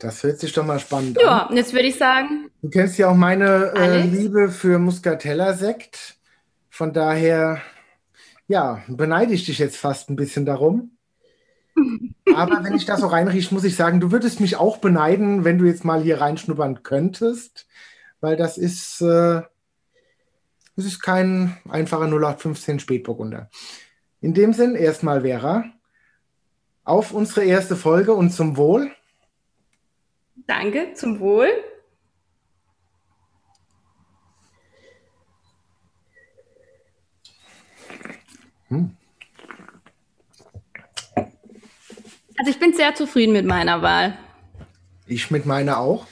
Das 0.00 0.22
hört 0.22 0.40
sich 0.40 0.52
doch 0.54 0.64
mal 0.64 0.80
spannend 0.80 1.18
ja, 1.20 1.42
an. 1.42 1.48
Ja, 1.50 1.56
jetzt 1.56 1.74
würde 1.74 1.86
ich 1.86 1.96
sagen. 1.96 2.50
Du 2.62 2.70
kennst 2.70 2.98
ja 2.98 3.10
auch 3.10 3.14
meine 3.14 3.72
äh, 3.76 4.02
Liebe 4.02 4.48
für 4.48 4.78
Muscatella-Sekt. 4.78 6.16
Von 6.70 6.94
daher, 6.94 7.60
ja, 8.48 8.82
beneide 8.88 9.34
ich 9.34 9.44
dich 9.44 9.58
jetzt 9.58 9.76
fast 9.76 10.08
ein 10.08 10.16
bisschen 10.16 10.46
darum. 10.46 10.92
Aber 12.34 12.64
wenn 12.64 12.74
ich 12.74 12.86
da 12.86 12.96
so 12.96 13.08
reinrieche, 13.08 13.52
muss 13.52 13.64
ich 13.64 13.76
sagen, 13.76 14.00
du 14.00 14.10
würdest 14.10 14.40
mich 14.40 14.56
auch 14.56 14.78
beneiden, 14.78 15.44
wenn 15.44 15.58
du 15.58 15.66
jetzt 15.66 15.84
mal 15.84 16.02
hier 16.02 16.20
reinschnuppern 16.20 16.82
könntest, 16.82 17.66
weil 18.20 18.36
das 18.36 18.56
ist, 18.56 19.02
äh, 19.02 19.42
das 20.76 20.84
ist 20.86 21.02
kein 21.02 21.58
einfacher 21.68 22.06
0815 22.06 22.80
Spätburgunder. 22.80 23.50
In 24.22 24.32
dem 24.32 24.54
Sinn, 24.54 24.74
erstmal 24.74 25.22
Vera, 25.22 25.64
auf 26.84 27.12
unsere 27.12 27.44
erste 27.44 27.76
Folge 27.76 28.14
und 28.14 28.30
zum 28.30 28.56
Wohl. 28.56 28.90
Danke, 30.46 30.94
zum 30.94 31.20
Wohl. 31.20 31.48
Hm. 38.68 38.96
Also 42.38 42.50
ich 42.50 42.58
bin 42.58 42.72
sehr 42.72 42.94
zufrieden 42.94 43.32
mit 43.32 43.44
meiner 43.44 43.82
Wahl. 43.82 44.16
Ich 45.06 45.30
mit 45.30 45.44
meiner 45.44 45.78
auch. 45.78 46.06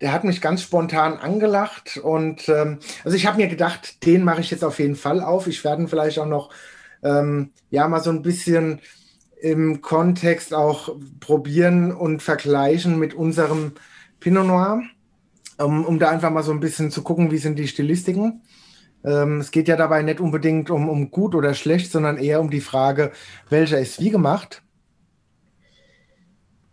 der 0.00 0.12
hat 0.12 0.24
mich 0.24 0.40
ganz 0.40 0.62
spontan 0.62 1.16
angelacht 1.16 1.96
und 1.96 2.48
ähm, 2.48 2.80
also 3.04 3.16
ich 3.16 3.26
habe 3.26 3.36
mir 3.36 3.46
gedacht, 3.46 4.04
den 4.04 4.24
mache 4.24 4.40
ich 4.40 4.50
jetzt 4.50 4.64
auf 4.64 4.80
jeden 4.80 4.96
Fall 4.96 5.20
auf. 5.20 5.46
Ich 5.46 5.62
werde 5.62 5.86
vielleicht 5.86 6.18
auch 6.18 6.26
noch 6.26 6.50
ähm, 7.04 7.52
ja 7.70 7.86
mal 7.86 8.02
so 8.02 8.10
ein 8.10 8.22
bisschen 8.22 8.80
im 9.42 9.80
Kontext 9.80 10.54
auch 10.54 10.96
probieren 11.18 11.90
und 11.90 12.22
vergleichen 12.22 12.98
mit 12.98 13.12
unserem 13.12 13.72
Pinot 14.20 14.46
Noir, 14.46 14.82
um, 15.58 15.84
um 15.84 15.98
da 15.98 16.10
einfach 16.10 16.30
mal 16.30 16.44
so 16.44 16.52
ein 16.52 16.60
bisschen 16.60 16.92
zu 16.92 17.02
gucken, 17.02 17.32
wie 17.32 17.38
sind 17.38 17.58
die 17.58 17.66
Stilistiken. 17.66 18.42
Ähm, 19.04 19.40
es 19.40 19.50
geht 19.50 19.66
ja 19.66 19.76
dabei 19.76 20.02
nicht 20.02 20.20
unbedingt 20.20 20.70
um, 20.70 20.88
um 20.88 21.10
gut 21.10 21.34
oder 21.34 21.54
schlecht, 21.54 21.90
sondern 21.90 22.18
eher 22.18 22.40
um 22.40 22.50
die 22.50 22.60
Frage, 22.60 23.10
welcher 23.48 23.80
ist 23.80 24.00
wie 24.00 24.10
gemacht. 24.10 24.62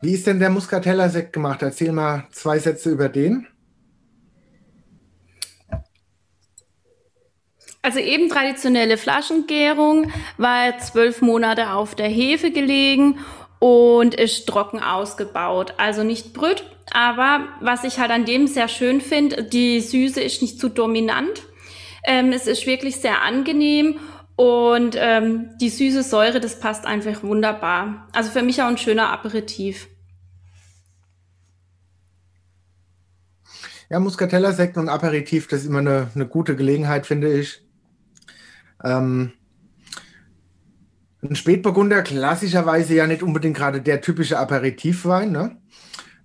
Wie 0.02 0.14
ist 0.14 0.28
denn 0.28 0.40
der 0.40 0.52
Muscatella-Sekt 0.52 1.34
gemacht? 1.34 1.64
Erzähl 1.64 1.92
mal 1.92 2.28
zwei 2.32 2.60
Sätze 2.60 2.92
über 2.92 3.10
den. 3.10 3.48
Also 7.82 8.00
eben 8.00 8.30
traditionelle 8.30 8.98
Flaschengärung, 8.98 10.12
war 10.38 10.78
zwölf 10.80 11.22
Monate 11.22 11.72
auf 11.72 11.96
der 11.96 12.10
Hefe 12.10 12.52
gelegen 12.52 13.20
und 13.60 14.16
ist 14.16 14.48
trocken 14.48 14.80
ausgebaut. 14.82 15.74
Also 15.78 16.04
nicht 16.04 16.34
brüt, 16.34 16.64
aber 16.92 17.48
was 17.62 17.86
ich 17.86 18.00
halt 18.00 18.12
an 18.12 18.26
dem 18.26 18.48
sehr 18.48 18.68
schön 18.68 19.00
finde, 19.00 19.44
die 19.44 19.80
Süße 19.80 20.22
ist 20.22 20.42
nicht 20.42 20.60
zu 20.60 20.70
dominant. 20.70 21.44
Ähm, 22.04 22.32
es 22.32 22.48
ist 22.48 22.66
wirklich 22.66 22.98
sehr 22.98 23.22
angenehm 23.22 24.00
und 24.36 24.96
ähm, 24.98 25.50
die 25.62 25.70
süße 25.70 26.04
Säure, 26.04 26.40
das 26.40 26.60
passt 26.60 26.86
einfach 26.86 27.24
wunderbar. 27.24 28.08
Also 28.14 28.30
für 28.30 28.42
mich 28.42 28.62
auch 28.62 28.68
ein 28.68 28.78
schöner 28.78 29.10
Aperitif. 29.10 29.88
Ja, 33.90 34.00
Muscatella-Sekt 34.00 34.78
und 34.78 34.88
Aperitif, 34.88 35.48
das 35.48 35.62
ist 35.62 35.68
immer 35.68 35.80
eine, 35.80 36.12
eine 36.14 36.28
gute 36.28 36.56
Gelegenheit, 36.56 37.08
finde 37.08 37.34
ich. 37.34 37.62
Ähm, 38.84 39.34
ein 41.22 41.36
Spätburgunder, 41.36 42.02
klassischerweise 42.02 42.96
ja 42.96 43.06
nicht 43.06 43.24
unbedingt 43.24 43.58
gerade 43.58 43.82
der 43.82 44.02
typische 44.02 44.40
Aperitivwein, 44.40 45.32
ne? 45.32 45.58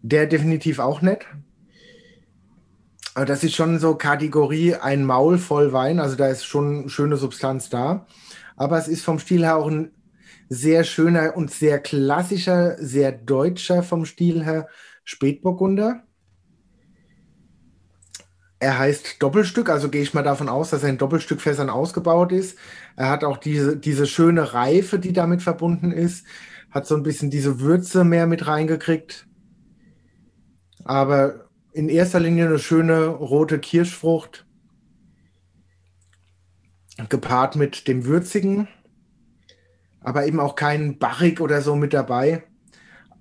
Der 0.03 0.27
definitiv 0.27 0.79
auch 0.79 1.03
nicht. 1.03 1.27
Aber 3.15 3.25
das 3.25 3.45
ist 3.45 3.55
schon 3.55 3.79
so 3.79 3.95
Kategorie 3.95 4.75
ein 4.75 5.05
Maul 5.05 5.39
voll 5.39 5.73
Wein, 5.73 6.01
also 6.01 6.17
da 6.17 6.29
ist 6.29 6.45
schon 6.45 6.89
schöne 6.89 7.17
Substanz 7.17 7.71
da. 7.71 8.07
Aber 8.57 8.79
es 8.79 8.89
ist 8.89 9.05
vom 9.05 9.19
Stil 9.19 9.45
her 9.45 9.57
auch 9.57 9.69
ein 9.69 9.93
sehr 10.49 10.85
schöner 10.85 11.37
und 11.37 11.51
sehr 11.51 11.79
klassischer, 11.79 12.77
sehr 12.79 13.13
deutscher 13.13 13.83
vom 13.83 14.05
Stil 14.05 14.45
her 14.45 14.69
Spätburgunder. 15.05 16.05
Er 18.65 18.79
heißt 18.79 19.23
Doppelstück, 19.23 19.69
also 19.69 19.91
gehe 19.91 20.01
ich 20.01 20.15
mal 20.15 20.23
davon 20.23 20.49
aus, 20.49 20.71
dass 20.71 20.83
er 20.83 20.89
in 20.89 20.97
Doppelstückfässern 20.97 21.69
ausgebaut 21.69 22.33
ist. 22.33 22.57
Er 22.97 23.11
hat 23.11 23.23
auch 23.23 23.37
diese, 23.37 23.77
diese 23.77 24.07
schöne 24.07 24.55
Reife, 24.55 24.99
die 24.99 25.13
damit 25.13 25.43
verbunden 25.43 25.93
ist. 25.93 26.25
Hat 26.71 26.87
so 26.87 26.97
ein 26.97 27.03
bisschen 27.03 27.29
diese 27.29 27.61
Würze 27.61 28.05
mehr 28.05 28.27
mit 28.27 28.47
reingekriegt. 28.47 29.27
Aber 30.83 31.51
in 31.75 31.91
erster 31.91 32.21
Linie 32.21 32.47
eine 32.47 32.59
schöne 32.59 33.05
rote 33.09 33.59
Kirschfrucht. 33.59 34.47
Gepaart 37.11 37.57
mit 37.57 37.87
dem 37.87 38.07
Würzigen. 38.07 38.67
Aber 40.01 40.27
eben 40.27 40.41
auch 40.41 40.55
kein 40.55 40.99
Barrik 40.99 41.43
oder 41.43 41.61
so 41.61 41.77
mit 41.77 41.93
dabei. 41.93 42.45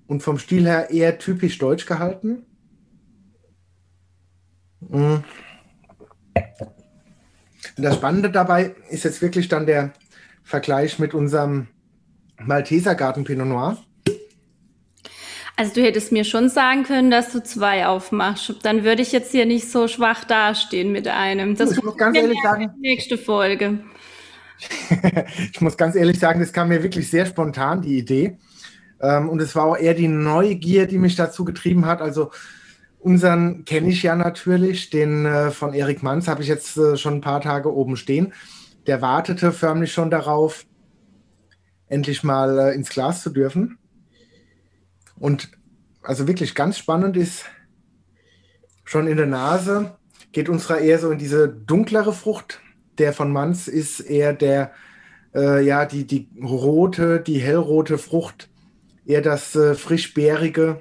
Und 0.06 0.22
vom 0.22 0.38
Stil 0.38 0.64
her 0.64 0.88
eher 0.88 1.18
typisch 1.18 1.58
deutsch 1.58 1.84
gehalten. 1.84 2.46
Mhm. 4.88 5.24
Das 7.76 7.96
Spannende 7.96 8.30
dabei 8.30 8.74
ist 8.90 9.04
jetzt 9.04 9.20
wirklich 9.22 9.48
dann 9.48 9.66
der 9.66 9.92
Vergleich 10.44 10.98
mit 10.98 11.14
unserem 11.14 11.68
Malteser 12.38 12.94
Garten 12.94 13.24
Pinot 13.24 13.48
Noir. 13.48 13.78
Also 15.56 15.74
du 15.74 15.82
hättest 15.82 16.10
mir 16.10 16.24
schon 16.24 16.48
sagen 16.48 16.82
können, 16.82 17.10
dass 17.10 17.32
du 17.32 17.42
zwei 17.42 17.86
aufmachst. 17.86 18.56
Dann 18.62 18.82
würde 18.82 19.02
ich 19.02 19.12
jetzt 19.12 19.30
hier 19.30 19.46
nicht 19.46 19.70
so 19.70 19.86
schwach 19.86 20.24
dastehen 20.24 20.90
mit 20.90 21.06
einem. 21.06 21.56
Das 21.56 21.72
ich 21.72 21.82
muss 21.82 21.96
ganz 21.96 22.16
ehrlich 22.16 22.38
sagen. 22.42 22.70
Nächste 22.80 23.16
Folge. 23.16 23.78
ich 25.52 25.60
muss 25.60 25.76
ganz 25.76 25.94
ehrlich 25.94 26.18
sagen, 26.18 26.40
das 26.40 26.52
kam 26.52 26.68
mir 26.68 26.82
wirklich 26.82 27.08
sehr 27.08 27.26
spontan, 27.26 27.82
die 27.82 27.98
Idee. 27.98 28.36
Ähm, 29.00 29.28
und 29.28 29.40
es 29.40 29.54
war 29.54 29.66
auch 29.66 29.76
eher 29.76 29.94
die 29.94 30.08
Neugier, 30.08 30.86
die 30.86 30.98
mich 30.98 31.14
dazu 31.14 31.44
getrieben 31.44 31.86
hat. 31.86 32.00
Also 32.00 32.30
Unseren 33.04 33.66
kenne 33.66 33.90
ich 33.90 34.02
ja 34.02 34.16
natürlich, 34.16 34.88
den 34.88 35.26
äh, 35.26 35.50
von 35.50 35.74
Erik 35.74 36.02
Manns 36.02 36.26
habe 36.26 36.40
ich 36.40 36.48
jetzt 36.48 36.78
äh, 36.78 36.96
schon 36.96 37.16
ein 37.16 37.20
paar 37.20 37.42
Tage 37.42 37.70
oben 37.70 37.98
stehen. 37.98 38.32
Der 38.86 39.02
wartete 39.02 39.52
förmlich 39.52 39.92
schon 39.92 40.10
darauf, 40.10 40.64
endlich 41.86 42.24
mal 42.24 42.58
äh, 42.58 42.74
ins 42.74 42.88
Glas 42.88 43.22
zu 43.22 43.28
dürfen. 43.28 43.76
Und 45.18 45.50
also 46.02 46.26
wirklich 46.26 46.54
ganz 46.54 46.78
spannend 46.78 47.18
ist, 47.18 47.44
schon 48.86 49.06
in 49.06 49.18
der 49.18 49.26
Nase 49.26 49.98
geht 50.32 50.48
unserer 50.48 50.78
eher 50.78 50.98
so 50.98 51.10
in 51.10 51.18
diese 51.18 51.46
dunklere 51.46 52.14
Frucht. 52.14 52.62
Der 52.96 53.12
von 53.12 53.30
Manns 53.30 53.68
ist 53.68 54.00
eher 54.00 54.32
der, 54.32 54.72
äh, 55.34 55.62
ja, 55.62 55.84
die, 55.84 56.06
die 56.06 56.30
rote, 56.42 57.20
die 57.20 57.38
hellrote 57.38 57.98
Frucht, 57.98 58.48
eher 59.04 59.20
das 59.20 59.54
äh, 59.56 59.74
frischbeerige 59.74 60.80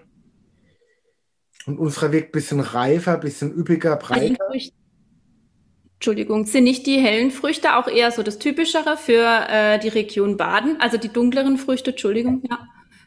und 1.65 1.77
unserer 1.77 2.11
wirkt 2.11 2.29
ein 2.29 2.31
bisschen 2.31 2.59
reifer, 2.59 3.13
ein 3.15 3.19
bisschen 3.19 3.53
üppiger, 3.55 3.95
breiter. 3.95 4.45
Entschuldigung, 5.95 6.45
sind 6.45 6.65
nicht 6.65 6.85
die 6.85 6.99
hellen 6.99 7.31
Früchte 7.31 7.77
auch 7.77 7.87
eher 7.87 8.11
so 8.11 8.23
das 8.23 8.37
Typischere 8.37 8.97
für 8.97 9.47
äh, 9.47 9.79
die 9.79 9.87
Region 9.87 10.35
Baden? 10.35 10.75
Also 10.81 10.97
die 10.97 11.07
dunkleren 11.07 11.57
Früchte, 11.57 11.91
Entschuldigung, 11.91 12.43
ja. 12.49 12.59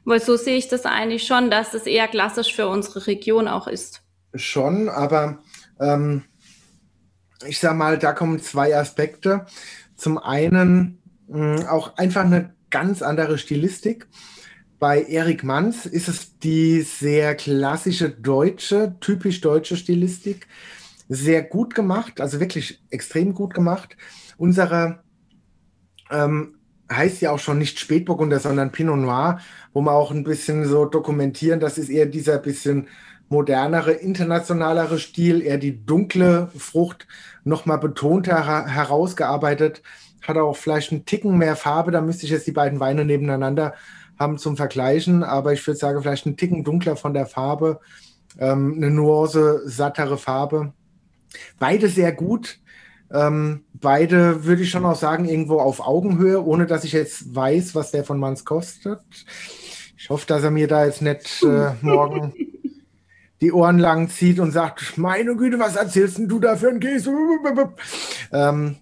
Weil 0.06 0.20
so 0.20 0.36
sehe 0.36 0.56
ich 0.56 0.68
das 0.68 0.86
eigentlich 0.86 1.26
schon, 1.26 1.50
dass 1.50 1.72
das 1.72 1.86
eher 1.86 2.08
klassisch 2.08 2.54
für 2.54 2.68
unsere 2.68 3.06
Region 3.06 3.48
auch 3.48 3.66
ist. 3.66 4.02
Schon, 4.34 4.88
aber 4.88 5.40
ähm, 5.78 6.22
ich 7.46 7.58
sag 7.58 7.76
mal, 7.76 7.98
da 7.98 8.12
kommen 8.12 8.40
zwei 8.40 8.74
Aspekte. 8.74 9.44
Zum 9.96 10.16
einen 10.16 11.02
mh, 11.28 11.58
hm, 11.58 11.66
auch 11.66 11.96
einfach 11.96 12.24
eine 12.24 12.54
ganz 12.70 13.02
andere 13.02 13.36
Stilistik. 13.36 14.06
Bei 14.78 15.02
Erik 15.02 15.42
Manns 15.42 15.86
ist 15.86 16.08
es 16.08 16.38
die 16.38 16.82
sehr 16.82 17.34
klassische 17.34 18.10
deutsche, 18.10 18.96
typisch 19.00 19.40
deutsche 19.40 19.76
Stilistik. 19.76 20.46
Sehr 21.08 21.42
gut 21.42 21.74
gemacht, 21.74 22.20
also 22.20 22.40
wirklich 22.40 22.82
extrem 22.90 23.32
gut 23.32 23.54
gemacht. 23.54 23.96
Unsere 24.36 25.00
ähm, 26.10 26.56
heißt 26.92 27.22
ja 27.22 27.30
auch 27.30 27.38
schon 27.38 27.58
nicht 27.58 27.78
Spätburgunder, 27.78 28.38
sondern 28.38 28.70
Pinot 28.70 28.98
Noir, 28.98 29.40
wo 29.72 29.80
wir 29.80 29.92
auch 29.92 30.10
ein 30.10 30.24
bisschen 30.24 30.66
so 30.66 30.84
dokumentieren, 30.84 31.60
das 31.60 31.78
ist 31.78 31.88
eher 31.88 32.06
dieser 32.06 32.38
bisschen 32.38 32.88
modernere, 33.28 33.92
internationalere 33.92 34.98
Stil, 34.98 35.42
eher 35.42 35.58
die 35.58 35.84
dunkle 35.84 36.50
Frucht 36.56 37.08
nochmal 37.44 37.78
betonter 37.78 38.66
herausgearbeitet, 38.66 39.82
hat 40.22 40.36
auch 40.36 40.56
vielleicht 40.56 40.92
einen 40.92 41.06
Ticken 41.06 41.38
mehr 41.38 41.56
Farbe, 41.56 41.90
da 41.92 42.00
müsste 42.00 42.26
ich 42.26 42.32
jetzt 42.32 42.46
die 42.46 42.52
beiden 42.52 42.78
Weine 42.78 43.04
nebeneinander 43.04 43.74
haben 44.18 44.38
zum 44.38 44.56
Vergleichen, 44.56 45.22
aber 45.22 45.52
ich 45.52 45.66
würde 45.66 45.78
sagen, 45.78 46.02
vielleicht 46.02 46.26
ein 46.26 46.36
Ticken 46.36 46.64
dunkler 46.64 46.96
von 46.96 47.14
der 47.14 47.26
Farbe, 47.26 47.80
ähm, 48.38 48.74
eine 48.76 48.90
Nuance, 48.90 49.62
sattere 49.66 50.18
Farbe. 50.18 50.72
Beide 51.58 51.88
sehr 51.88 52.12
gut. 52.12 52.58
Ähm, 53.12 53.64
beide 53.74 54.44
würde 54.44 54.62
ich 54.62 54.70
schon 54.70 54.84
auch 54.84 54.96
sagen, 54.96 55.26
irgendwo 55.26 55.60
auf 55.60 55.80
Augenhöhe, 55.80 56.44
ohne 56.44 56.66
dass 56.66 56.84
ich 56.84 56.92
jetzt 56.92 57.34
weiß, 57.34 57.74
was 57.74 57.92
der 57.92 58.04
von 58.04 58.18
Manns 58.18 58.44
kostet. 58.44 59.00
Ich 59.96 60.10
hoffe, 60.10 60.26
dass 60.26 60.42
er 60.42 60.50
mir 60.50 60.66
da 60.66 60.84
jetzt 60.84 61.02
nicht 61.02 61.42
äh, 61.42 61.72
morgen 61.82 62.32
die 63.40 63.52
Ohren 63.52 63.78
lang 63.78 64.08
zieht 64.08 64.40
und 64.40 64.52
sagt, 64.52 64.96
meine 64.96 65.36
Güte, 65.36 65.58
was 65.58 65.76
erzählst 65.76 66.18
du 66.18 66.38
da 66.38 66.56
für 66.56 66.70
ein 66.70 66.80
Käse? 66.80 67.12
ähm, 68.32 68.76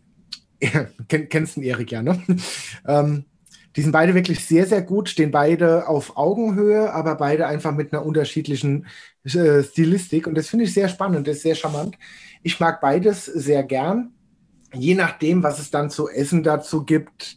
kennst 1.08 1.56
du 1.56 1.60
Erik 1.60 1.92
ja, 1.92 2.02
ne? 2.02 2.22
ähm, 2.86 3.24
die 3.76 3.82
sind 3.82 3.92
beide 3.92 4.14
wirklich 4.14 4.44
sehr, 4.44 4.66
sehr 4.66 4.82
gut, 4.82 5.08
stehen 5.08 5.30
beide 5.30 5.88
auf 5.88 6.16
Augenhöhe, 6.16 6.92
aber 6.92 7.16
beide 7.16 7.46
einfach 7.46 7.72
mit 7.72 7.92
einer 7.92 8.04
unterschiedlichen 8.04 8.86
äh, 9.24 9.62
Stilistik. 9.62 10.26
Und 10.26 10.36
das 10.36 10.48
finde 10.48 10.64
ich 10.64 10.74
sehr 10.74 10.88
spannend, 10.88 11.26
das 11.26 11.36
ist 11.36 11.42
sehr 11.42 11.54
charmant. 11.54 11.98
Ich 12.42 12.60
mag 12.60 12.80
beides 12.80 13.24
sehr 13.24 13.62
gern. 13.64 14.12
Je 14.72 14.94
nachdem, 14.94 15.42
was 15.42 15.58
es 15.58 15.70
dann 15.70 15.90
zu 15.90 16.08
essen 16.08 16.42
dazu 16.42 16.84
gibt, 16.84 17.36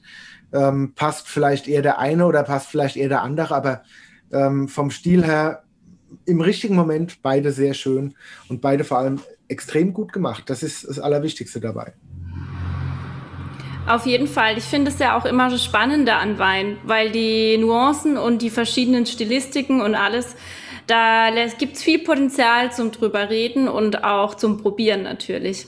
ähm, 0.53 0.94
passt 0.96 1.27
vielleicht 1.27 1.67
eher 1.67 1.82
der 1.82 2.00
eine 2.00 2.25
oder 2.25 2.44
passt 2.44 2.67
vielleicht 2.67 2.98
eher 2.98 3.10
der 3.10 3.22
andere, 3.22 3.56
aber 3.56 3.84
ähm, 4.32 4.67
vom 4.67 4.91
Stil 4.91 5.25
her 5.25 5.63
im 6.25 6.41
richtigen 6.41 6.75
Moment 6.75 7.22
beide 7.22 7.51
sehr 7.51 7.74
schön 7.74 8.15
und 8.48 8.62
beide 8.62 8.84
vor 8.84 9.00
allem 9.00 9.20
extrem 9.48 9.94
gut 9.94 10.13
gemacht. 10.13 10.50
Das 10.50 10.63
ist 10.63 10.88
das 10.88 11.00
Allerwichtigste 11.00 11.60
dabei. 11.60 11.94
Auf 13.88 14.06
jeden 14.06 14.27
Fall. 14.27 14.58
Ich 14.58 14.65
finde 14.65 14.91
es 14.91 15.00
ja 15.00 15.17
auch 15.17 15.25
immer 15.25 15.50
so 15.50 15.58
spannender 15.58 16.17
an 16.17 16.38
Wein, 16.38 16.77
weil 16.84 17.10
die 17.10 17.58
Nuancen 17.58 18.17
und 18.17 18.41
die 18.41 18.50
verschiedenen 18.50 19.06
Stilistiken 19.06 19.79
und 19.79 19.96
alles, 19.96 20.36
da 20.88 21.29
gibt 21.58 21.77
es 21.77 21.84
viel 21.84 22.00
Potenzial 22.00 22.72
zum 22.74 22.91
drüber 22.91 23.29
reden 23.29 23.70
und 23.70 24.03
auch 24.03 24.36
zum 24.36 24.62
Probieren 24.62 25.03
natürlich. 25.03 25.67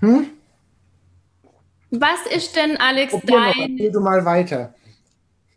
Hm? 0.00 0.26
Was 1.90 2.26
ist 2.34 2.54
denn, 2.54 2.76
Alex, 2.76 3.12
Probier 3.12 3.52
dein... 3.56 3.76
Noch, 3.76 3.92
du 3.92 4.00
mal 4.00 4.24
weiter. 4.24 4.74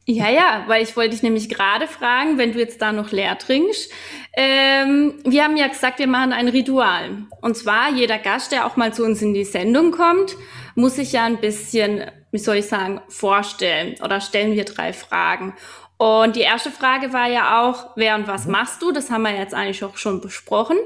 Ja, 0.06 0.30
ja, 0.30 0.64
weil 0.68 0.82
ich 0.82 0.98
wollte 0.98 1.12
dich 1.12 1.22
nämlich 1.22 1.48
gerade 1.48 1.88
fragen, 1.88 2.38
wenn 2.38 2.54
du 2.54 2.60
jetzt 2.60 2.82
da 2.82 2.92
noch 2.92 3.12
leer 3.12 3.38
trinkst. 3.38 3.92
Ähm, 4.34 5.14
wir 5.26 5.44
haben 5.44 5.58
ja 5.58 5.68
gesagt, 5.68 6.00
wir 6.00 6.08
machen 6.08 6.34
ein 6.34 6.48
Ritual. 6.48 7.28
Und 7.42 7.56
zwar, 7.56 7.92
jeder 7.92 8.18
Gast, 8.18 8.52
der 8.52 8.66
auch 8.66 8.78
mal 8.78 8.94
zu 8.94 9.04
uns 9.06 9.22
in 9.22 9.34
die 9.34 9.44
Sendung 9.44 9.92
kommt, 9.92 10.36
muss 10.76 10.96
sich 10.96 11.12
ja 11.12 11.26
ein 11.26 11.40
bisschen, 11.40 12.10
wie 12.32 12.40
soll 12.40 12.58
ich 12.58 12.68
sagen, 12.68 13.00
vorstellen. 13.10 13.96
Oder 14.04 14.22
stellen 14.22 14.54
wir 14.54 14.66
drei 14.66 14.92
Fragen. 14.92 15.54
Und 15.98 16.36
die 16.36 16.42
erste 16.42 16.72
Frage 16.72 17.14
war 17.14 17.30
ja 17.30 17.62
auch, 17.62 17.92
wer 17.96 18.16
und 18.16 18.28
was 18.28 18.46
mhm. 18.46 18.54
machst 18.54 18.82
du? 18.82 18.92
Das 18.92 19.12
haben 19.12 19.22
wir 19.22 19.38
jetzt 19.38 19.54
eigentlich 19.54 19.84
auch 19.84 19.98
schon 19.98 20.20
besprochen. 20.20 20.78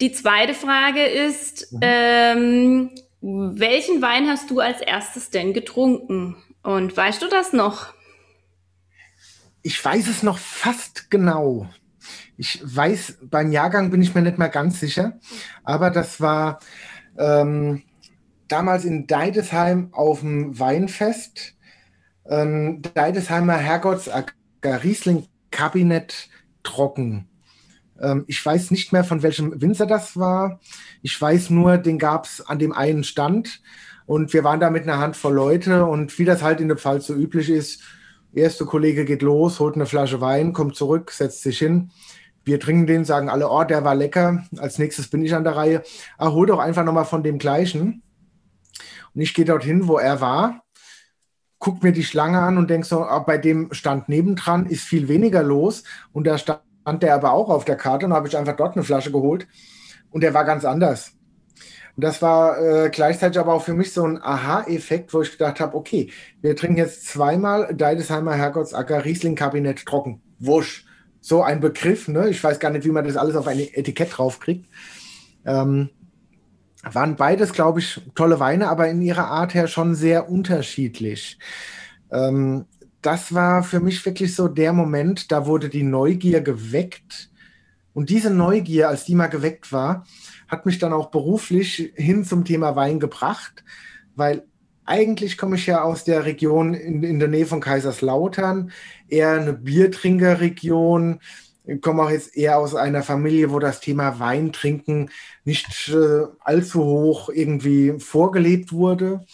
Die 0.00 0.10
zweite 0.10 0.54
Frage 0.54 1.04
ist, 1.04 1.70
mhm. 1.70 1.80
ähm, 1.82 2.90
welchen 3.20 4.00
Wein 4.00 4.26
hast 4.28 4.50
du 4.50 4.60
als 4.60 4.80
erstes 4.80 5.28
denn 5.28 5.52
getrunken? 5.52 6.42
Und 6.62 6.96
weißt 6.96 7.20
du 7.20 7.28
das 7.28 7.52
noch? 7.52 7.92
Ich 9.62 9.84
weiß 9.84 10.08
es 10.08 10.22
noch 10.22 10.38
fast 10.38 11.10
genau. 11.10 11.68
Ich 12.36 12.60
weiß, 12.62 13.18
beim 13.22 13.52
Jahrgang 13.52 13.90
bin 13.90 14.02
ich 14.02 14.14
mir 14.14 14.22
nicht 14.22 14.38
mehr 14.38 14.48
ganz 14.48 14.80
sicher, 14.80 15.18
aber 15.62 15.90
das 15.90 16.20
war 16.20 16.58
ähm, 17.16 17.82
damals 18.48 18.84
in 18.84 19.06
Deidesheim 19.06 19.88
auf 19.92 20.20
dem 20.20 20.58
Weinfest. 20.58 21.54
Ähm, 22.26 22.82
Deidesheimer 22.94 23.56
Herrgottsacker 23.56 24.32
Riesling 24.82 25.26
Kabinett 25.50 26.28
trocken. 26.62 27.28
Ähm, 28.00 28.24
ich 28.26 28.44
weiß 28.44 28.70
nicht 28.72 28.92
mehr, 28.92 29.04
von 29.04 29.22
welchem 29.22 29.60
Winzer 29.60 29.86
das 29.86 30.16
war. 30.16 30.60
Ich 31.02 31.20
weiß 31.20 31.50
nur, 31.50 31.78
den 31.78 31.98
gab 31.98 32.24
es 32.24 32.44
an 32.44 32.58
dem 32.58 32.72
einen 32.72 33.04
Stand 33.04 33.62
und 34.06 34.32
wir 34.32 34.42
waren 34.42 34.60
da 34.60 34.70
mit 34.70 34.82
einer 34.84 34.98
Handvoll 34.98 35.34
Leute 35.34 35.84
und 35.84 36.18
wie 36.18 36.24
das 36.24 36.42
halt 36.42 36.60
in 36.60 36.68
der 36.68 36.76
Pfalz 36.76 37.06
so 37.06 37.14
üblich 37.14 37.48
ist, 37.48 37.82
erste 38.34 38.64
Kollege 38.64 39.04
geht 39.04 39.22
los, 39.22 39.60
holt 39.60 39.74
eine 39.74 39.86
Flasche 39.86 40.20
Wein, 40.20 40.52
kommt 40.52 40.76
zurück, 40.76 41.10
setzt 41.10 41.42
sich 41.42 41.58
hin. 41.58 41.90
Wir 42.44 42.58
trinken 42.58 42.86
den, 42.86 43.04
sagen 43.04 43.28
alle, 43.28 43.48
oh, 43.48 43.64
der 43.64 43.84
war 43.84 43.94
lecker. 43.94 44.44
Als 44.58 44.78
nächstes 44.78 45.08
bin 45.08 45.24
ich 45.24 45.34
an 45.34 45.44
der 45.44 45.56
Reihe. 45.56 45.82
Ah, 46.18 46.32
hol 46.32 46.46
doch 46.46 46.58
einfach 46.58 46.84
nochmal 46.84 47.04
von 47.04 47.22
dem 47.22 47.38
gleichen. 47.38 48.02
Und 49.14 49.20
ich 49.20 49.34
gehe 49.34 49.44
dorthin, 49.44 49.86
wo 49.86 49.98
er 49.98 50.20
war, 50.20 50.62
guck 51.58 51.82
mir 51.82 51.92
die 51.92 52.04
Schlange 52.04 52.40
an 52.40 52.58
und 52.58 52.70
denk 52.70 52.84
so, 52.84 53.02
ah, 53.02 53.20
bei 53.20 53.38
dem 53.38 53.72
Stand 53.72 54.08
nebendran 54.08 54.66
ist 54.66 54.82
viel 54.82 55.08
weniger 55.08 55.42
los. 55.42 55.84
Und 56.12 56.26
da 56.26 56.38
stand 56.38 56.62
der 57.02 57.14
aber 57.14 57.32
auch 57.32 57.48
auf 57.48 57.64
der 57.64 57.76
Karte 57.76 58.06
und 58.06 58.12
habe 58.12 58.26
ich 58.26 58.36
einfach 58.36 58.56
dort 58.56 58.74
eine 58.74 58.84
Flasche 58.84 59.12
geholt. 59.12 59.46
Und 60.10 60.22
der 60.22 60.34
war 60.34 60.44
ganz 60.44 60.64
anders. 60.64 61.12
Das 61.96 62.22
war 62.22 62.58
äh, 62.58 62.90
gleichzeitig 62.90 63.38
aber 63.38 63.52
auch 63.52 63.62
für 63.64 63.74
mich 63.74 63.92
so 63.92 64.04
ein 64.04 64.20
Aha-Effekt, 64.20 65.12
wo 65.12 65.20
ich 65.22 65.32
gedacht 65.32 65.60
habe, 65.60 65.76
okay, 65.76 66.10
wir 66.40 66.56
trinken 66.56 66.78
jetzt 66.78 67.06
zweimal 67.06 67.74
Deidesheimer 67.74 68.34
Herrgottsacker 68.34 69.04
Riesling 69.04 69.34
Kabinett 69.34 69.84
trocken. 69.84 70.22
Wusch. 70.38 70.86
So 71.20 71.42
ein 71.42 71.60
Begriff, 71.60 72.08
ne? 72.08 72.30
Ich 72.30 72.42
weiß 72.42 72.58
gar 72.58 72.70
nicht, 72.70 72.84
wie 72.84 72.90
man 72.90 73.04
das 73.04 73.16
alles 73.16 73.36
auf 73.36 73.46
ein 73.46 73.58
Etikett 73.58 74.16
draufkriegt. 74.16 74.66
Ähm, 75.44 75.90
waren 76.82 77.16
beides, 77.16 77.52
glaube 77.52 77.80
ich, 77.80 78.00
tolle 78.14 78.40
Weine, 78.40 78.68
aber 78.68 78.88
in 78.88 79.02
ihrer 79.02 79.28
Art 79.28 79.54
her 79.54 79.68
schon 79.68 79.94
sehr 79.94 80.28
unterschiedlich. 80.28 81.38
Ähm, 82.10 82.64
das 83.02 83.34
war 83.34 83.62
für 83.62 83.80
mich 83.80 84.04
wirklich 84.04 84.34
so 84.34 84.48
der 84.48 84.72
Moment, 84.72 85.30
da 85.30 85.46
wurde 85.46 85.68
die 85.68 85.82
Neugier 85.82 86.40
geweckt. 86.40 87.30
Und 87.92 88.10
diese 88.10 88.30
Neugier, 88.30 88.88
als 88.88 89.04
die 89.04 89.14
mal 89.14 89.26
geweckt 89.26 89.72
war, 89.72 90.06
hat 90.52 90.66
mich 90.66 90.78
dann 90.78 90.92
auch 90.92 91.10
beruflich 91.10 91.92
hin 91.96 92.24
zum 92.24 92.44
Thema 92.44 92.76
Wein 92.76 93.00
gebracht, 93.00 93.64
weil 94.14 94.44
eigentlich 94.84 95.38
komme 95.38 95.56
ich 95.56 95.66
ja 95.66 95.82
aus 95.82 96.04
der 96.04 96.26
Region 96.26 96.74
in, 96.74 97.02
in 97.02 97.18
der 97.18 97.28
Nähe 97.28 97.46
von 97.46 97.60
Kaiserslautern, 97.60 98.70
eher 99.08 99.32
eine 99.32 99.54
Biertrinkerregion. 99.54 101.20
Ich 101.64 101.80
komme 101.80 102.02
auch 102.02 102.10
jetzt 102.10 102.36
eher 102.36 102.58
aus 102.58 102.74
einer 102.74 103.02
Familie, 103.02 103.50
wo 103.50 103.60
das 103.60 103.80
Thema 103.80 104.18
Wein 104.18 104.52
trinken 104.52 105.08
nicht 105.44 105.88
äh, 105.88 106.26
allzu 106.40 106.84
hoch 106.84 107.30
irgendwie 107.30 107.94
vorgelebt 107.98 108.72
wurde. 108.72 109.24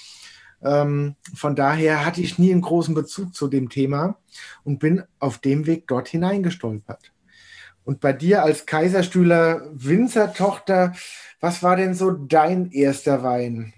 Ähm, 0.62 1.16
von 1.35 1.57
daher 1.57 2.04
hatte 2.07 2.20
ich 2.20 2.38
nie 2.38 2.52
einen 2.52 2.61
großen 2.61 2.94
Bezug 2.94 3.35
zu 3.35 3.48
dem 3.48 3.70
Thema 3.70 4.18
und 4.62 4.78
bin 4.78 5.02
auf 5.18 5.38
dem 5.38 5.66
Weg 5.66 5.88
dort 5.88 6.09
hineingestolpert. 6.09 7.12
Und 7.88 8.01
bei 8.01 8.12
dir 8.12 8.42
als 8.42 8.66
Kaiserstühler 8.66 9.62
Winzertochter, 9.72 10.92
was 11.40 11.62
war 11.62 11.74
denn 11.74 11.94
so 11.94 12.11
dein 12.11 12.70
erster 12.70 13.22
Wein? 13.22 13.72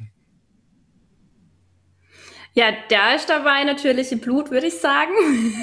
Ja, 2.52 2.72
der 2.90 2.98
erste 3.12 3.44
Wein 3.44 3.68
natürlich 3.68 4.10
im 4.10 4.18
Blut, 4.18 4.50
würde 4.50 4.66
ich 4.66 4.80
sagen. 4.80 5.12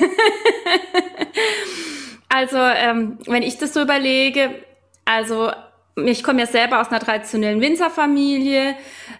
also, 2.29 2.55
ähm, 2.57 3.17
wenn 3.27 3.43
ich 3.43 3.57
das 3.57 3.73
so 3.73 3.81
überlege, 3.81 4.51
also 5.03 5.51
ich 5.97 6.23
komme 6.23 6.39
ja 6.39 6.47
selber 6.47 6.79
aus 6.79 6.87
einer 6.87 7.01
traditionellen 7.01 7.59
Winzerfamilie. 7.59 8.77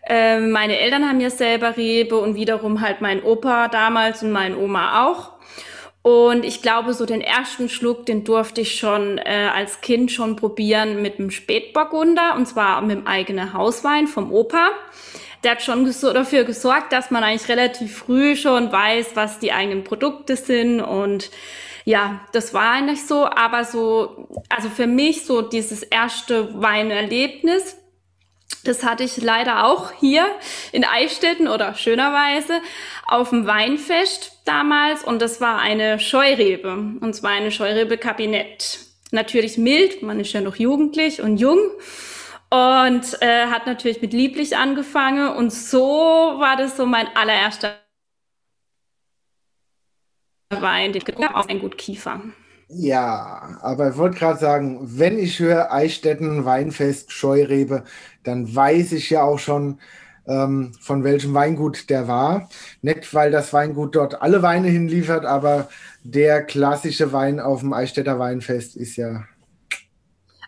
Ähm, 0.08 0.52
meine 0.52 0.80
Eltern 0.80 1.06
haben 1.06 1.20
ja 1.20 1.32
selber 1.32 1.76
Rebe 1.76 2.18
und 2.18 2.36
wiederum 2.36 2.80
halt 2.80 3.02
mein 3.02 3.22
Opa 3.22 3.68
damals 3.68 4.24
und 4.24 4.32
mein 4.32 4.56
Oma 4.56 5.06
auch. 5.06 5.37
Und 6.08 6.46
ich 6.46 6.62
glaube, 6.62 6.94
so 6.94 7.06
den 7.06 7.20
ersten 7.20 7.68
Schluck, 7.68 8.06
den 8.06 8.24
durfte 8.24 8.62
ich 8.62 8.80
schon 8.80 9.18
äh, 9.18 9.50
als 9.54 9.82
Kind 9.82 10.10
schon 10.10 10.38
probieren 10.38 11.02
mit 11.02 11.18
dem 11.18 11.32
Spätburgunder 11.32 12.34
und 12.38 12.46
zwar 12.46 12.82
mit 12.82 13.00
dem 13.00 13.08
eigenen 13.08 13.52
Hauswein 13.52 14.08
vom 14.08 14.32
Opa. 14.32 14.70
Der 15.44 15.52
hat 15.52 15.64
schon 15.64 15.84
ges 15.84 16.00
dafür 16.00 16.46
gesorgt, 16.46 16.94
dass 16.94 17.12
man 17.12 17.26
eigentlich 17.26 17.50
relativ 17.50 17.98
früh 17.98 18.38
schon 18.38 18.72
weiß, 18.72 19.18
was 19.18 19.40
die 19.40 19.52
eigenen 19.52 19.84
Produkte 19.84 20.38
sind. 20.38 20.80
Und 20.80 21.30
ja, 21.84 22.22
das 22.32 22.54
war 22.54 22.72
eigentlich 22.72 23.06
so, 23.06 23.26
aber 23.26 23.66
so, 23.66 24.30
also 24.48 24.70
für 24.70 24.88
mich 24.88 25.26
so 25.26 25.42
dieses 25.42 25.84
erste 25.84 26.62
Weinerlebnis, 26.62 27.76
das 28.64 28.86
hatte 28.86 29.04
ich 29.04 29.18
leider 29.18 29.66
auch 29.66 29.92
hier 29.92 30.26
in 30.72 30.86
Eichstätten 30.86 31.50
oder 31.50 31.76
schönerweise 31.76 32.62
auf 33.08 33.32
dem 33.32 33.46
Weinfest 33.46 34.37
damals 34.48 35.04
und 35.04 35.22
das 35.22 35.42
war 35.42 35.60
eine 35.60 36.00
Scheurebe 36.00 36.74
und 37.02 37.14
zwar 37.14 37.32
eine 37.32 37.52
Scheurebe-Kabinett. 37.52 38.80
Natürlich 39.12 39.58
mild, 39.58 40.02
man 40.02 40.20
ist 40.20 40.34
ja 40.34 40.42
noch 40.42 40.56
jugendlich 40.56 41.22
und 41.22 41.38
jung 41.38 41.60
und 42.50 43.22
äh, 43.22 43.48
hat 43.48 43.66
natürlich 43.66 44.02
mit 44.02 44.14
lieblich 44.14 44.58
angefangen 44.58 45.30
und 45.30 45.52
so 45.52 45.80
war 46.40 46.58
das 46.58 46.78
so 46.78 46.86
mein 46.86 47.08
allererster 47.16 47.76
Wein, 50.50 50.94
den 50.94 51.04
auf 51.34 51.50
ein 51.50 51.60
Gut 51.60 51.78
Kiefer. 51.78 52.22
Ja, 52.70 53.60
aber 53.62 53.92
ich 53.92 53.98
wollte 53.98 54.18
gerade 54.18 54.40
sagen, 54.40 54.80
wenn 54.82 55.18
ich 55.18 55.40
höre 55.40 55.72
Eichstätten, 55.72 56.44
Weinfest, 56.44 57.14
Scheurebe, 57.14 57.84
dann 58.24 58.54
weiß 58.54 58.92
ich 58.92 59.10
ja 59.10 59.24
auch 59.24 59.40
schon, 59.40 59.80
ähm, 60.28 60.74
von 60.82 61.04
welchem 61.04 61.34
Weingut 61.34 61.90
der 61.90 62.08
war. 62.08 62.50
Nicht, 62.82 63.14
weil 63.14 63.32
das 63.32 63.54
Weingut 63.54 63.96
dort 63.96 64.22
alle 64.22 64.42
Weine 64.42 64.68
hinliefert, 64.68 65.26
aber 65.26 65.70
der 66.04 66.44
klassische 66.44 67.12
Wein 67.14 67.40
auf 67.40 67.62
dem 67.62 67.74
Eichstätter 67.74 68.20
Weinfest 68.20 68.76
ist 68.76 68.96
ja. 68.96 69.24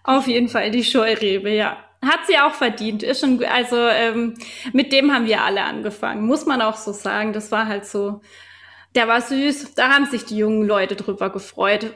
Auf 0.03 0.27
jeden 0.27 0.49
Fall 0.49 0.71
die 0.71 0.83
Scheurebe, 0.83 1.49
ja. 1.49 1.77
Hat 2.01 2.21
sie 2.27 2.37
auch 2.37 2.53
verdient. 2.53 3.03
Ist 3.03 3.19
schon, 3.19 3.43
also 3.43 3.75
ähm, 3.75 4.35
mit 4.71 4.93
dem 4.93 5.13
haben 5.13 5.25
wir 5.25 5.43
alle 5.43 5.63
angefangen, 5.63 6.25
muss 6.25 6.45
man 6.45 6.61
auch 6.61 6.77
so 6.77 6.93
sagen. 6.93 7.33
Das 7.33 7.51
war 7.51 7.67
halt 7.67 7.85
so 7.85 8.21
der 8.95 9.07
war 9.07 9.21
süß. 9.21 9.75
Da 9.75 9.89
haben 9.89 10.05
sich 10.05 10.25
die 10.25 10.37
jungen 10.37 10.67
Leute 10.67 10.95
drüber 10.95 11.29
gefreut. 11.29 11.93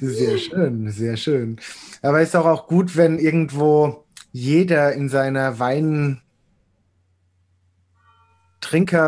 sehr 0.00 0.38
schön, 0.38 0.90
sehr 0.90 1.16
schön. 1.16 1.60
Aber 2.02 2.20
ist 2.20 2.34
doch 2.34 2.46
auch 2.46 2.66
gut, 2.66 2.96
wenn 2.96 3.18
irgendwo 3.18 4.01
jeder 4.32 4.92
in 4.92 5.08
seiner 5.08 5.58
Weintrinker, 5.58 6.22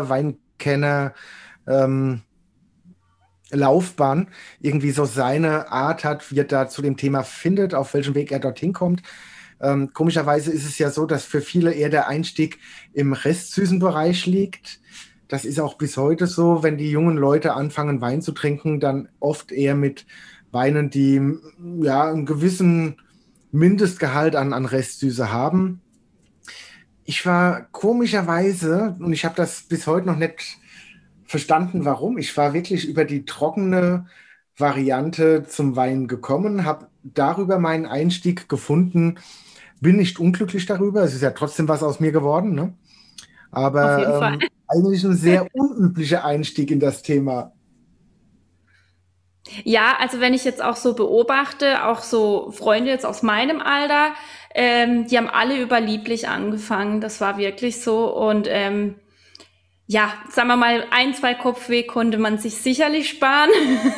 Weinkenner 0.09 1.13
ähm, 1.67 2.21
Laufbahn 3.51 4.27
irgendwie 4.59 4.91
so 4.91 5.05
seine 5.05 5.71
Art 5.71 6.03
hat, 6.03 6.31
wie 6.31 6.39
er 6.39 6.45
da 6.45 6.67
zu 6.67 6.81
dem 6.81 6.97
Thema 6.97 7.23
findet, 7.23 7.73
auf 7.73 7.93
welchem 7.93 8.15
Weg 8.15 8.31
er 8.31 8.39
dorthin 8.39 8.73
kommt. 8.73 9.03
Ähm, 9.61 9.93
komischerweise 9.93 10.51
ist 10.51 10.65
es 10.65 10.77
ja 10.77 10.89
so, 10.89 11.05
dass 11.05 11.25
für 11.25 11.41
viele 11.41 11.73
eher 11.73 11.89
der 11.89 12.07
Einstieg 12.07 12.59
im 12.93 13.13
restsüßen 13.13 13.79
Bereich 13.79 14.25
liegt 14.25 14.79
das 15.27 15.45
ist 15.45 15.59
auch 15.59 15.75
bis 15.75 15.97
heute 15.97 16.27
so, 16.27 16.63
wenn 16.63 16.77
die 16.77 16.91
jungen 16.91 17.17
Leute 17.17 17.53
anfangen, 17.53 18.01
Wein 18.01 18.21
zu 18.21 18.31
trinken, 18.31 18.79
dann 18.79 19.09
oft 19.19 19.51
eher 19.51 19.75
mit 19.75 20.05
Weinen, 20.51 20.89
die 20.89 21.21
ja 21.81 22.09
einen 22.09 22.25
gewissen 22.25 22.97
Mindestgehalt 23.55 24.35
an, 24.35 24.53
an 24.53 24.65
Restsüße 24.65 25.31
haben. 25.31 25.81
ich 27.05 27.25
war 27.25 27.67
komischerweise, 27.71 28.95
und 28.99 29.13
ich 29.13 29.25
habe 29.25 29.35
das 29.35 29.63
bis 29.63 29.87
heute 29.87 30.07
noch 30.07 30.17
nicht 30.17 30.57
verstanden, 31.25 31.85
warum, 31.85 32.17
ich 32.17 32.35
war 32.37 32.53
wirklich 32.53 32.87
über 32.87 33.05
die 33.05 33.25
trockene 33.25 34.07
Variante 34.57 35.45
zum 35.47 35.75
Wein 35.75 36.07
gekommen, 36.07 36.65
habe 36.65 36.87
darüber 37.03 37.59
meinen 37.59 37.85
Einstieg 37.85 38.49
gefunden, 38.49 39.19
bin 39.81 39.97
nicht 39.97 40.19
unglücklich 40.19 40.65
darüber, 40.65 41.03
es 41.03 41.13
ist 41.13 41.21
ja 41.21 41.31
trotzdem 41.31 41.67
was 41.67 41.83
aus 41.83 41.99
mir 41.99 42.11
geworden, 42.11 42.55
ne? 42.55 42.73
aber 43.51 44.33
ähm, 44.39 44.49
eigentlich 44.67 45.03
ein 45.03 45.15
sehr 45.15 45.47
unüblicher 45.53 46.25
Einstieg 46.25 46.71
in 46.71 46.79
das 46.79 47.03
Thema. 47.03 47.54
Ja, 49.63 49.95
also 49.99 50.19
wenn 50.19 50.33
ich 50.33 50.43
jetzt 50.43 50.63
auch 50.63 50.75
so 50.75 50.95
beobachte, 50.95 51.85
auch 51.85 51.99
so 51.99 52.51
Freunde 52.51 52.89
jetzt 52.89 53.05
aus 53.05 53.21
meinem 53.21 53.61
Alter, 53.61 54.15
ähm, 54.53 55.07
die 55.07 55.17
haben 55.17 55.29
alle 55.29 55.59
über 55.59 55.79
lieblich 55.79 56.27
angefangen. 56.27 56.99
Das 56.99 57.21
war 57.21 57.37
wirklich 57.37 57.81
so. 57.81 58.11
Und 58.11 58.47
ähm, 58.49 58.95
ja, 59.87 60.13
sagen 60.29 60.47
wir 60.47 60.55
mal, 60.55 60.85
ein, 60.89 61.13
zwei 61.13 61.35
Kopfweh 61.35 61.83
konnte 61.83 62.17
man 62.17 62.39
sich 62.39 62.57
sicherlich 62.57 63.09
sparen. 63.09 63.51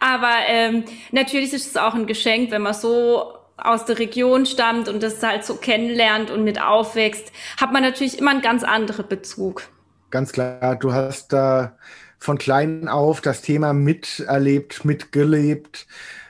Aber 0.00 0.34
ähm, 0.46 0.84
natürlich 1.10 1.52
ist 1.52 1.66
es 1.66 1.76
auch 1.76 1.94
ein 1.94 2.06
Geschenk, 2.06 2.50
wenn 2.50 2.62
man 2.62 2.74
so 2.74 3.32
aus 3.56 3.86
der 3.86 3.98
Region 3.98 4.46
stammt 4.46 4.88
und 4.88 5.02
das 5.02 5.22
halt 5.22 5.44
so 5.44 5.56
kennenlernt 5.56 6.30
und 6.30 6.44
mit 6.44 6.62
aufwächst, 6.62 7.32
hat 7.60 7.72
man 7.72 7.82
natürlich 7.82 8.18
immer 8.18 8.30
einen 8.30 8.42
ganz 8.42 8.62
anderen 8.62 9.08
Bezug. 9.08 9.62
Ganz 10.10 10.32
klar, 10.32 10.76
du 10.76 10.92
hast 10.92 11.32
da 11.32 11.76
von 12.18 12.38
klein 12.38 12.88
auf 12.88 13.20
das 13.20 13.42
Thema 13.42 13.72
miterlebt, 13.72 14.84
mitgelebt, 14.84 15.86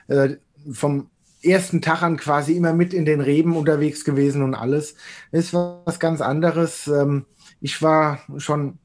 äh, 0.07 0.35
vom 0.71 1.09
ersten 1.41 1.81
Tag 1.81 2.01
an 2.03 2.17
quasi 2.17 2.53
immer 2.53 2.73
mit 2.73 2.93
in 2.93 3.05
den 3.05 3.21
Reben 3.21 3.55
unterwegs 3.55 4.03
gewesen 4.03 4.43
und 4.43 4.55
alles. 4.55 4.95
ist 5.31 5.53
was 5.53 5.99
ganz 5.99 6.21
anderes. 6.21 6.87
Ähm, 6.87 7.25
ich 7.61 7.81
war 7.81 8.19
schon 8.37 8.77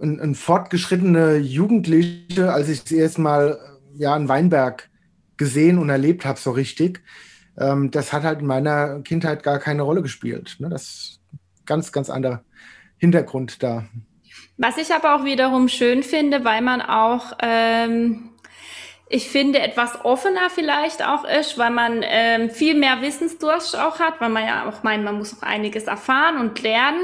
ein, 0.00 0.20
ein 0.20 0.34
fortgeschrittene 0.34 1.36
Jugendliche, 1.36 2.52
als 2.52 2.68
ich 2.68 2.82
das 2.82 2.92
erste 2.92 3.20
Mal 3.20 3.58
ja, 3.96 4.16
in 4.16 4.28
Weinberg 4.28 4.88
gesehen 5.36 5.78
und 5.78 5.90
erlebt 5.90 6.24
habe, 6.24 6.38
so 6.38 6.50
richtig. 6.52 7.02
Ähm, 7.58 7.90
das 7.90 8.12
hat 8.12 8.24
halt 8.24 8.40
in 8.40 8.46
meiner 8.46 9.00
Kindheit 9.02 9.42
gar 9.42 9.58
keine 9.58 9.82
Rolle 9.82 10.02
gespielt. 10.02 10.56
Ne? 10.58 10.68
Das 10.68 10.82
ist 10.82 11.20
ganz, 11.66 11.92
ganz 11.92 12.10
anderer 12.10 12.44
Hintergrund 12.96 13.62
da. 13.62 13.86
Was 14.56 14.76
ich 14.76 14.94
aber 14.94 15.16
auch 15.16 15.24
wiederum 15.24 15.68
schön 15.68 16.02
finde, 16.02 16.44
weil 16.44 16.60
man 16.62 16.80
auch 16.80 17.32
ähm, 17.42 18.30
ich 19.08 19.28
finde, 19.28 19.60
etwas 19.60 20.04
offener 20.04 20.48
vielleicht 20.50 21.06
auch 21.06 21.24
ist, 21.24 21.58
weil 21.58 21.70
man 21.70 22.00
ähm, 22.02 22.50
viel 22.50 22.74
mehr 22.74 23.02
Wissensdurst 23.02 23.78
auch 23.78 24.00
hat, 24.00 24.20
weil 24.20 24.30
man 24.30 24.46
ja 24.46 24.68
auch 24.68 24.82
meint, 24.82 25.04
man 25.04 25.18
muss 25.18 25.36
auch 25.38 25.46
einiges 25.46 25.84
erfahren 25.84 26.38
und 26.38 26.60
lernen 26.62 27.00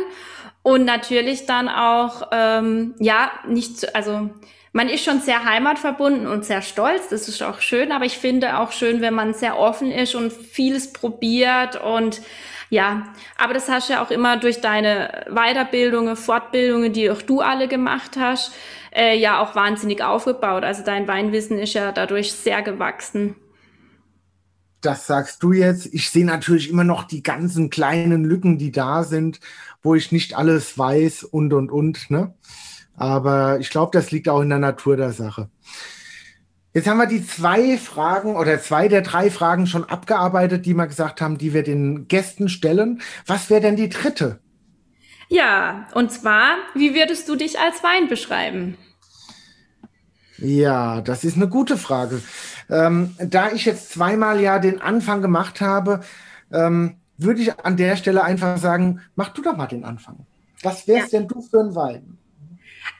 und 0.62 0.84
natürlich 0.84 1.46
dann 1.46 1.68
auch, 1.68 2.28
ähm, 2.32 2.94
ja, 2.98 3.30
nicht, 3.46 3.94
also 3.94 4.30
man 4.72 4.88
ist 4.88 5.04
schon 5.04 5.20
sehr 5.20 5.44
heimatverbunden 5.44 6.26
und 6.26 6.44
sehr 6.44 6.62
stolz, 6.62 7.08
das 7.08 7.28
ist 7.28 7.42
auch 7.42 7.60
schön, 7.60 7.92
aber 7.92 8.04
ich 8.04 8.18
finde 8.18 8.58
auch 8.58 8.72
schön, 8.72 9.00
wenn 9.00 9.14
man 9.14 9.34
sehr 9.34 9.58
offen 9.58 9.90
ist 9.90 10.14
und 10.14 10.32
vieles 10.32 10.92
probiert 10.92 11.80
und 11.82 12.20
ja, 12.68 13.12
aber 13.36 13.52
das 13.52 13.68
hast 13.68 13.88
du 13.88 13.94
ja 13.94 14.04
auch 14.04 14.12
immer 14.12 14.36
durch 14.36 14.60
deine 14.60 15.26
Weiterbildungen, 15.28 16.14
Fortbildungen, 16.14 16.92
die 16.92 17.10
auch 17.10 17.20
du 17.20 17.40
alle 17.40 17.66
gemacht 17.66 18.16
hast, 18.16 18.52
äh, 18.94 19.18
ja 19.18 19.40
auch 19.40 19.56
wahnsinnig 19.56 20.02
aufgebaut. 20.04 20.62
Also 20.62 20.84
dein 20.84 21.08
Weinwissen 21.08 21.58
ist 21.58 21.74
ja 21.74 21.90
dadurch 21.90 22.32
sehr 22.32 22.62
gewachsen. 22.62 23.34
Das 24.80 25.06
sagst 25.06 25.42
du 25.42 25.52
jetzt. 25.52 25.92
Ich 25.92 26.10
sehe 26.10 26.24
natürlich 26.24 26.70
immer 26.70 26.84
noch 26.84 27.04
die 27.04 27.22
ganzen 27.22 27.70
kleinen 27.70 28.24
Lücken, 28.24 28.56
die 28.56 28.70
da 28.72 29.02
sind, 29.02 29.40
wo 29.82 29.94
ich 29.94 30.12
nicht 30.12 30.36
alles 30.36 30.78
weiß 30.78 31.24
und 31.24 31.52
und 31.52 31.70
und. 31.70 32.10
Ne? 32.10 32.34
Aber 32.96 33.58
ich 33.60 33.70
glaube, 33.70 33.90
das 33.92 34.10
liegt 34.10 34.28
auch 34.28 34.40
in 34.40 34.50
der 34.50 34.58
Natur 34.58 34.96
der 34.96 35.12
Sache. 35.12 35.48
Jetzt 36.72 36.86
haben 36.86 36.98
wir 36.98 37.06
die 37.06 37.26
zwei 37.26 37.76
Fragen 37.78 38.36
oder 38.36 38.60
zwei 38.60 38.86
der 38.86 39.02
drei 39.02 39.30
Fragen 39.30 39.66
schon 39.66 39.84
abgearbeitet, 39.84 40.66
die 40.66 40.74
wir 40.74 40.86
gesagt 40.86 41.20
haben, 41.20 41.36
die 41.36 41.52
wir 41.52 41.64
den 41.64 42.06
Gästen 42.06 42.48
stellen. 42.48 43.00
Was 43.26 43.50
wäre 43.50 43.60
denn 43.60 43.74
die 43.74 43.88
dritte? 43.88 44.38
Ja, 45.28 45.88
und 45.94 46.12
zwar, 46.12 46.56
wie 46.74 46.94
würdest 46.94 47.28
du 47.28 47.36
dich 47.36 47.58
als 47.58 47.82
Wein 47.82 48.08
beschreiben? 48.08 48.76
Ja, 50.38 51.00
das 51.00 51.24
ist 51.24 51.36
eine 51.36 51.48
gute 51.48 51.76
Frage. 51.76 52.22
Ähm, 52.68 53.14
da 53.18 53.50
ich 53.50 53.64
jetzt 53.64 53.90
zweimal 53.90 54.40
ja 54.40 54.58
den 54.58 54.80
Anfang 54.80 55.22
gemacht 55.22 55.60
habe, 55.60 56.00
ähm, 56.52 56.96
würde 57.22 57.42
ich 57.42 57.58
an 57.58 57.76
der 57.76 57.96
Stelle 57.96 58.22
einfach 58.22 58.56
sagen, 58.56 59.00
mach 59.14 59.30
du 59.30 59.42
doch 59.42 59.56
mal 59.56 59.66
den 59.66 59.84
Anfang. 59.84 60.26
Was 60.62 60.86
wärst 60.86 61.12
ja. 61.12 61.20
denn 61.20 61.28
du 61.28 61.40
für 61.42 61.60
ein 61.60 61.74
Wein? 61.74 62.18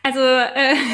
Also, 0.03 0.21
äh, 0.21 0.75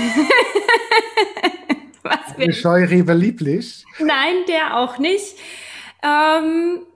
Was 2.03 2.39
will 2.39 2.53
Scheurebe 2.53 3.15
lieblich? 3.15 3.85
Nein, 3.99 4.35
der 4.49 4.77
auch 4.77 4.99
nicht. 4.99 5.37
Ähm, 6.03 6.87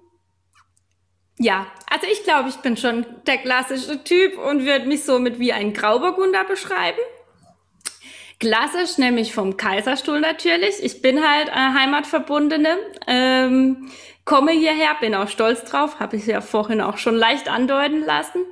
ja, 1.39 1.67
also 1.89 2.07
ich 2.11 2.23
glaube, 2.25 2.49
ich 2.49 2.57
bin 2.57 2.77
schon 2.77 3.07
der 3.27 3.39
klassische 3.39 4.05
Typ 4.05 4.39
und 4.39 4.65
würde 4.65 4.87
mich 4.87 5.05
somit 5.05 5.39
wie 5.39 5.53
ein 5.53 5.73
Grauburgunder 5.73 6.45
beschreiben. 6.45 6.99
Klassisch, 8.39 8.99
nämlich 8.99 9.35
vom 9.35 9.57
Kaiserstuhl 9.57 10.21
natürlich. 10.21 10.83
Ich 10.83 11.03
bin 11.03 11.23
halt 11.27 11.49
äh, 11.49 11.53
Heimatverbundene, 11.53 12.79
ähm, 13.07 13.91
komme 14.31 14.53
hierher, 14.53 14.95
bin 15.01 15.17
auch 15.17 15.27
stolz 15.27 15.65
drauf, 15.65 15.99
habe 15.99 16.15
ich 16.17 16.27
ja 16.27 16.41
vorhin 16.41 16.81
auch 16.81 16.99
schon 16.99 17.17
leicht 17.17 17.51
andeuten 17.51 18.07
lassen. 18.07 18.45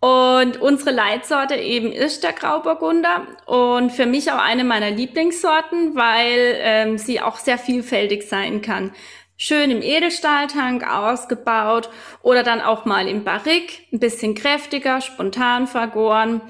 Und 0.00 0.60
unsere 0.60 0.90
Leitsorte 0.90 1.54
eben 1.54 1.92
ist 1.92 2.24
der 2.24 2.32
Grauburgunder 2.32 3.24
und 3.46 3.92
für 3.92 4.06
mich 4.06 4.32
auch 4.32 4.42
eine 4.42 4.64
meiner 4.64 4.90
Lieblingssorten, 4.90 5.94
weil 5.94 6.56
ähm, 6.58 6.98
sie 6.98 7.20
auch 7.20 7.36
sehr 7.36 7.58
vielfältig 7.58 8.28
sein 8.28 8.60
kann. 8.60 8.92
Schön 9.36 9.70
im 9.70 9.82
Edelstahltank 9.82 10.84
ausgebaut 10.84 11.90
oder 12.22 12.42
dann 12.42 12.60
auch 12.60 12.84
mal 12.84 13.06
im 13.06 13.22
Barrique, 13.22 13.84
ein 13.92 14.00
bisschen 14.00 14.34
kräftiger, 14.34 15.00
spontan 15.00 15.68
vergoren 15.68 16.40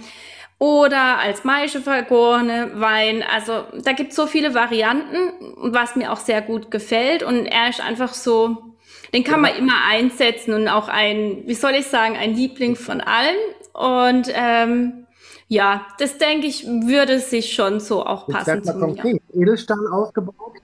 oder 0.58 1.18
als 1.18 1.44
Maische 1.44 1.80
vergorene 1.80 2.72
Wein. 2.80 3.22
Also 3.22 3.64
da 3.82 3.92
gibt 3.92 4.10
es 4.10 4.16
so 4.16 4.26
viele 4.26 4.54
Varianten, 4.54 5.32
was 5.72 5.96
mir 5.96 6.12
auch 6.12 6.20
sehr 6.20 6.42
gut 6.42 6.70
gefällt 6.70 7.22
und 7.22 7.46
er 7.46 7.68
ist 7.68 7.80
einfach 7.80 8.14
so 8.14 8.74
den 9.14 9.22
kann 9.22 9.40
man 9.40 9.54
immer 9.54 9.84
einsetzen 9.88 10.52
und 10.54 10.66
auch 10.66 10.88
ein, 10.88 11.44
wie 11.46 11.54
soll 11.54 11.74
ich 11.74 11.86
sagen, 11.86 12.16
ein 12.16 12.34
Liebling 12.34 12.74
von 12.74 13.00
allen. 13.00 13.36
Und 13.72 14.28
ähm, 14.34 15.06
ja, 15.46 15.86
das 15.98 16.18
denke 16.18 16.48
ich, 16.48 16.66
würde 16.66 17.20
sich 17.20 17.54
schon 17.54 17.78
so 17.78 18.04
auch 18.04 18.26
passen 18.26 18.56
Jetzt 18.56 18.66
zu 18.66 18.76
konkret. 18.76 19.22
mir. 19.32 19.42
Edelstahl 19.42 19.86
aufgebaut, 19.92 20.54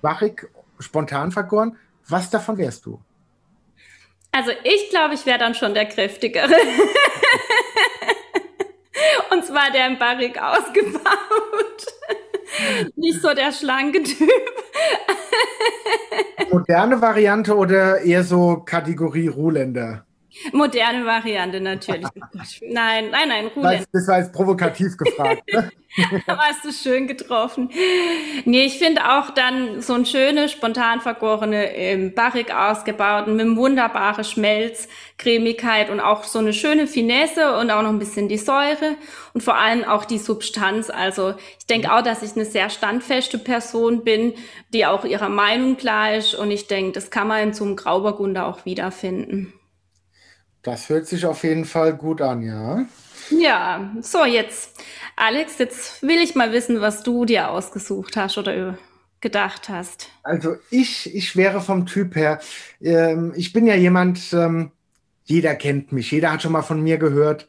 wachig, 0.00 0.48
spontan 0.78 1.32
vergoren. 1.32 1.76
Was 2.08 2.30
davon 2.30 2.56
wärst 2.56 2.86
du? 2.86 2.98
Also 4.32 4.52
ich 4.64 4.88
glaube, 4.88 5.12
ich 5.12 5.26
wäre 5.26 5.38
dann 5.38 5.54
schon 5.54 5.74
der 5.74 5.84
kräftigere. 5.84 6.48
Und 9.30 9.44
zwar 9.44 9.70
der 9.72 9.86
im 9.86 9.98
Barrik 9.98 10.40
ausgebaut. 10.40 11.02
Nicht 12.96 13.20
so 13.20 13.34
der 13.34 13.52
schlanke 13.52 14.02
Typ. 14.02 14.30
Moderne 16.50 17.00
Variante 17.00 17.54
oder 17.56 18.00
eher 18.00 18.24
so 18.24 18.62
Kategorie 18.64 19.28
Ruhländer? 19.28 20.04
Moderne 20.52 21.04
Variante 21.04 21.60
natürlich. 21.60 22.06
nein, 22.62 23.10
nein, 23.10 23.28
nein, 23.28 23.46
Ruhländer. 23.48 23.84
Das 23.92 24.08
war 24.08 24.18
jetzt 24.18 24.32
provokativ 24.32 24.96
gefragt. 24.96 25.42
Ne? 25.52 25.70
da 26.26 26.38
hast 26.38 26.64
du 26.64 26.72
schön 26.72 27.06
getroffen. 27.06 27.70
Nee, 28.44 28.66
ich 28.66 28.78
finde 28.78 29.04
auch 29.04 29.30
dann 29.30 29.80
so 29.80 29.94
ein 29.94 30.06
schöne, 30.06 30.48
spontan 30.48 31.00
vergorene, 31.00 31.74
im 31.92 32.14
Barrik 32.14 32.54
ausgebauten, 32.54 33.36
mit 33.36 33.46
einem 33.46 33.56
wunderbaren 33.56 34.24
Schmelz, 34.24 34.88
Cremigkeit 35.16 35.90
und 35.90 36.00
auch 36.00 36.24
so 36.24 36.38
eine 36.38 36.52
schöne 36.52 36.86
Finesse 36.86 37.56
und 37.56 37.70
auch 37.70 37.82
noch 37.82 37.90
ein 37.90 37.98
bisschen 37.98 38.28
die 38.28 38.38
Säure 38.38 38.96
und 39.34 39.42
vor 39.42 39.56
allem 39.56 39.84
auch 39.84 40.04
die 40.04 40.18
Substanz. 40.18 40.90
Also 40.90 41.34
ich 41.58 41.66
denke 41.66 41.92
auch, 41.92 42.02
dass 42.02 42.22
ich 42.22 42.36
eine 42.36 42.44
sehr 42.44 42.70
standfeste 42.70 43.38
Person 43.38 44.04
bin, 44.04 44.34
die 44.72 44.86
auch 44.86 45.04
ihrer 45.04 45.30
Meinung 45.30 45.76
klar 45.76 46.14
ist 46.14 46.34
und 46.34 46.50
ich 46.50 46.66
denke, 46.66 46.92
das 46.92 47.10
kann 47.10 47.28
man 47.28 47.42
in 47.42 47.52
so 47.54 47.64
einem 47.64 47.76
Grauburgunder 47.76 48.46
auch 48.46 48.64
wiederfinden. 48.64 49.52
Das 50.62 50.88
hört 50.88 51.06
sich 51.06 51.24
auf 51.26 51.44
jeden 51.44 51.64
Fall 51.64 51.94
gut 51.96 52.20
an, 52.20 52.42
ja. 52.42 52.84
Ja, 53.30 53.90
so 54.00 54.24
jetzt, 54.24 54.70
Alex, 55.16 55.58
jetzt 55.58 56.02
will 56.02 56.18
ich 56.18 56.34
mal 56.34 56.52
wissen, 56.52 56.80
was 56.80 57.02
du 57.02 57.24
dir 57.24 57.50
ausgesucht 57.50 58.16
hast 58.16 58.38
oder 58.38 58.78
gedacht 59.20 59.68
hast. 59.68 60.08
Also 60.22 60.56
ich, 60.70 61.14
ich 61.14 61.36
wäre 61.36 61.60
vom 61.60 61.86
Typ 61.86 62.14
her, 62.14 62.40
ähm, 62.80 63.32
ich 63.36 63.52
bin 63.52 63.66
ja 63.66 63.74
jemand, 63.74 64.32
ähm, 64.32 64.70
jeder 65.24 65.54
kennt 65.56 65.92
mich, 65.92 66.10
jeder 66.10 66.32
hat 66.32 66.42
schon 66.42 66.52
mal 66.52 66.62
von 66.62 66.82
mir 66.82 66.98
gehört, 66.98 67.48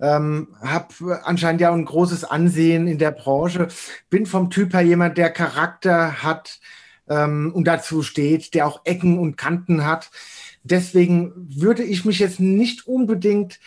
ähm, 0.00 0.48
habe 0.60 1.20
anscheinend 1.24 1.60
ja 1.60 1.72
ein 1.72 1.84
großes 1.84 2.24
Ansehen 2.24 2.88
in 2.88 2.98
der 2.98 3.12
Branche, 3.12 3.68
bin 4.10 4.26
vom 4.26 4.50
Typ 4.50 4.74
her 4.74 4.82
jemand, 4.82 5.18
der 5.18 5.30
Charakter 5.30 6.22
hat 6.22 6.58
ähm, 7.08 7.52
und 7.54 7.66
dazu 7.66 8.02
steht, 8.02 8.54
der 8.54 8.66
auch 8.66 8.80
Ecken 8.84 9.18
und 9.18 9.36
Kanten 9.36 9.84
hat 9.84 10.10
deswegen 10.70 11.32
würde 11.36 11.82
ich 11.82 12.04
mich 12.04 12.18
jetzt 12.18 12.40
nicht 12.40 12.86
unbedingt 12.86 13.60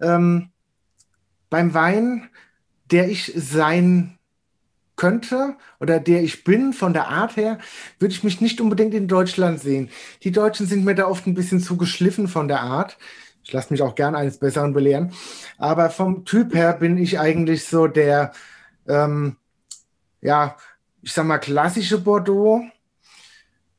ähm, 0.00 0.50
beim 1.50 1.74
Wein, 1.74 2.28
der 2.90 3.08
ich 3.08 3.32
sein 3.36 4.18
könnte 4.96 5.56
oder 5.80 5.98
der 5.98 6.22
ich 6.22 6.44
bin 6.44 6.72
von 6.72 6.92
der 6.92 7.08
Art 7.08 7.36
her, 7.36 7.58
würde 7.98 8.14
ich 8.14 8.22
mich 8.22 8.40
nicht 8.40 8.60
unbedingt 8.60 8.94
in 8.94 9.08
Deutschland 9.08 9.60
sehen. 9.60 9.90
Die 10.22 10.32
Deutschen 10.32 10.66
sind 10.66 10.84
mir 10.84 10.94
da 10.94 11.06
oft 11.06 11.26
ein 11.26 11.34
bisschen 11.34 11.60
zu 11.60 11.76
geschliffen 11.76 12.28
von 12.28 12.48
der 12.48 12.60
Art. 12.60 12.96
Ich 13.42 13.52
lasse 13.52 13.72
mich 13.72 13.82
auch 13.82 13.94
gern 13.94 14.14
eines 14.14 14.38
Besseren 14.38 14.72
belehren. 14.72 15.12
Aber 15.58 15.90
vom 15.90 16.24
Typ 16.24 16.54
her 16.54 16.72
bin 16.74 16.96
ich 16.96 17.18
eigentlich 17.18 17.66
so 17.66 17.86
der, 17.86 18.32
ähm, 18.88 19.36
ja, 20.20 20.56
ich 21.02 21.12
sag 21.12 21.26
mal, 21.26 21.38
klassische 21.38 21.98
Bordeaux 21.98 22.62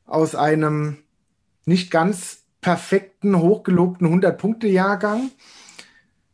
aus 0.05 0.35
einem 0.35 0.97
nicht 1.65 1.89
ganz 1.89 2.44
perfekten, 2.65 3.37
hochgelobten 3.37 4.07
100-Punkte-Jahrgang. 4.07 5.29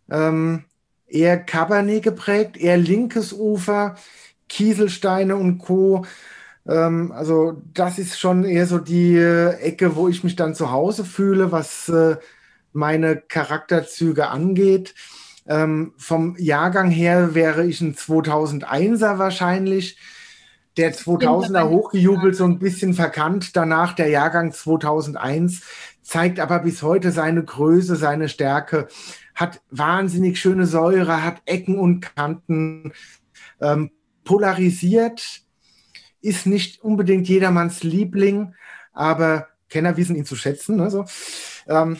Ähm, 0.09 0.63
eher 1.05 1.37
Cabernet 1.37 2.03
geprägt, 2.03 2.55
eher 2.55 2.77
linkes 2.77 3.33
Ufer, 3.33 3.95
Kieselsteine 4.47 5.35
und 5.35 5.57
Co. 5.57 6.05
Ähm, 6.65 7.11
also 7.11 7.61
das 7.73 7.99
ist 7.99 8.17
schon 8.17 8.45
eher 8.45 8.65
so 8.65 8.77
die 8.77 9.17
äh, 9.17 9.57
Ecke, 9.57 9.97
wo 9.97 10.07
ich 10.07 10.23
mich 10.23 10.37
dann 10.37 10.55
zu 10.55 10.71
Hause 10.71 11.03
fühle, 11.03 11.51
was 11.51 11.89
äh, 11.89 12.15
meine 12.71 13.17
Charakterzüge 13.17 14.29
angeht. 14.29 14.95
Ähm, 15.45 15.91
vom 15.97 16.37
Jahrgang 16.37 16.91
her 16.91 17.35
wäre 17.35 17.65
ich 17.65 17.81
ein 17.81 17.93
2001er 17.93 19.17
wahrscheinlich. 19.17 19.97
Der 20.77 20.93
2000er 20.93 21.67
hochgejubelt, 21.69 22.35
so 22.35 22.45
ein 22.45 22.59
bisschen 22.59 22.93
verkannt. 22.93 23.55
Danach 23.55 23.93
der 23.93 24.07
Jahrgang 24.07 24.53
2001 24.53 25.63
zeigt 26.01 26.39
aber 26.39 26.59
bis 26.59 26.81
heute 26.81 27.11
seine 27.11 27.43
Größe, 27.43 27.95
seine 27.95 28.29
Stärke, 28.29 28.87
hat 29.35 29.61
wahnsinnig 29.69 30.39
schöne 30.39 30.65
Säure, 30.65 31.23
hat 31.23 31.41
Ecken 31.45 31.77
und 31.77 32.15
Kanten, 32.15 32.93
ähm, 33.59 33.91
polarisiert, 34.23 35.41
ist 36.21 36.45
nicht 36.45 36.81
unbedingt 36.83 37.27
jedermanns 37.27 37.83
Liebling, 37.83 38.53
aber 38.93 39.47
Kenner 39.69 39.97
wissen 39.97 40.15
ihn 40.15 40.25
zu 40.25 40.35
schätzen. 40.35 40.79
Also, 40.81 41.05
ähm, 41.67 41.97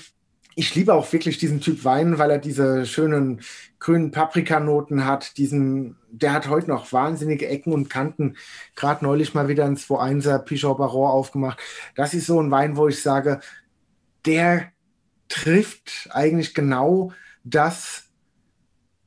ich 0.55 0.75
liebe 0.75 0.93
auch 0.93 1.11
wirklich 1.13 1.37
diesen 1.37 1.61
Typ 1.61 1.85
Wein, 1.85 2.17
weil 2.17 2.31
er 2.31 2.37
diese 2.37 2.85
schönen 2.85 3.41
grünen 3.79 4.11
Paprikanoten 4.11 5.05
hat. 5.05 5.37
Diesen, 5.37 5.97
der 6.09 6.33
hat 6.33 6.49
heute 6.49 6.69
noch 6.69 6.91
wahnsinnige 6.91 7.47
Ecken 7.47 7.73
und 7.73 7.89
Kanten. 7.89 8.35
Gerade 8.75 9.05
neulich 9.05 9.33
mal 9.33 9.47
wieder 9.47 9.65
ein 9.65 9.77
2-1er 9.77 10.39
Pichot 10.39 10.77
Baron 10.77 11.09
aufgemacht. 11.09 11.59
Das 11.95 12.13
ist 12.13 12.27
so 12.27 12.41
ein 12.41 12.51
Wein, 12.51 12.75
wo 12.75 12.87
ich 12.87 13.01
sage, 13.01 13.39
der 14.25 14.71
trifft 15.29 16.09
eigentlich 16.11 16.53
genau 16.53 17.13
das, 17.43 18.09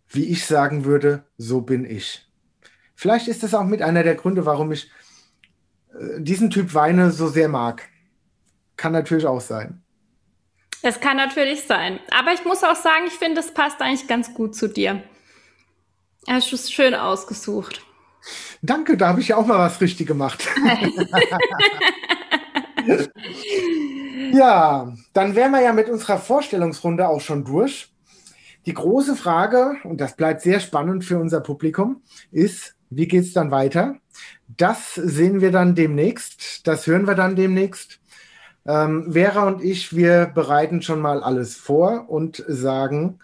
wie 0.09 0.25
ich 0.25 0.47
sagen 0.47 0.85
würde, 0.85 1.25
so 1.37 1.61
bin 1.61 1.85
ich. 1.85 2.27
Vielleicht 2.95 3.29
ist 3.29 3.43
das 3.43 3.55
auch 3.55 3.65
mit 3.65 3.83
einer 3.83 4.03
der 4.03 4.15
Gründe, 4.15 4.47
warum 4.47 4.73
ich 4.73 4.91
äh, 5.93 6.21
diesen 6.21 6.51
Typ 6.51 6.75
Weine 6.75 7.11
so 7.11 7.29
sehr 7.29 7.49
mag. 7.49 7.83
Kann 8.77 8.93
natürlich 8.93 9.27
auch 9.27 9.41
sein. 9.41 9.84
Es 10.85 11.01
kann 11.01 11.17
natürlich 11.17 11.63
sein. 11.63 11.99
Aber 12.11 12.35
ich 12.35 12.45
muss 12.45 12.63
auch 12.63 12.77
sagen, 12.77 13.07
ich 13.07 13.15
finde, 13.15 13.41
es 13.41 13.55
passt 13.55 13.81
eigentlich 13.81 14.07
ganz 14.07 14.35
gut 14.35 14.55
zu 14.55 14.69
dir. 14.69 15.03
Hast 16.29 16.53
du 16.53 16.57
es 16.57 16.71
schön 16.71 16.95
ausgesucht. 16.95 17.81
Danke, 18.61 18.99
da 18.99 19.09
habe 19.09 19.23
ich 19.23 19.29
ja 19.29 19.37
auch 19.39 19.47
mal 19.47 19.59
was 19.59 19.81
richtig 19.81 20.07
gemacht. 20.07 20.47
ja, 24.33 24.93
dann 25.15 25.35
wären 25.35 25.53
wir 25.53 25.63
ja 25.63 25.73
mit 25.73 25.89
unserer 25.89 26.19
Vorstellungsrunde 26.19 27.09
auch 27.09 27.23
schon 27.23 27.47
durch. 27.47 27.91
Die 28.67 28.75
große 28.75 29.17
Frage, 29.17 29.77
und 29.85 30.03
das 30.03 30.17
bleibt 30.17 30.43
sehr 30.43 30.61
spannend 30.61 31.07
für 31.07 31.19
unser 31.19 31.41
Publikum, 31.41 32.03
ist, 32.31 32.77
wie 32.91 33.09
geht 33.09 33.25
es 33.25 33.33
dann 33.33 33.51
weiter? 33.51 33.97
Das 34.49 34.95
sehen 34.95 35.41
wir 35.41 35.51
dann 35.51 35.75
demnächst, 35.75 36.67
das 36.67 36.87
hören 36.87 37.07
wir 37.07 37.15
dann 37.15 37.37
demnächst. 37.37 38.01
Ähm, 38.67 39.13
Vera 39.13 39.47
und 39.47 39.63
ich, 39.63 39.95
wir 39.95 40.27
bereiten 40.27 40.83
schon 40.83 41.01
mal 41.01 41.23
alles 41.23 41.57
vor 41.57 42.09
und 42.09 42.43
sagen 42.49 43.21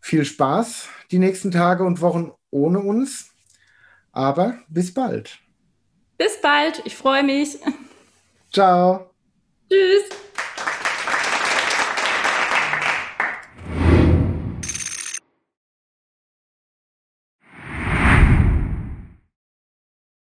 viel 0.00 0.24
Spaß 0.24 0.88
die 1.10 1.18
nächsten 1.18 1.50
Tage 1.50 1.84
und 1.84 2.00
Wochen 2.00 2.32
ohne 2.50 2.80
uns. 2.80 3.30
Aber 4.12 4.58
bis 4.68 4.94
bald. 4.94 5.38
Bis 6.18 6.40
bald, 6.40 6.82
ich 6.84 6.94
freue 6.94 7.24
mich. 7.24 7.58
Ciao. 8.52 9.10
Tschüss. 9.68 10.04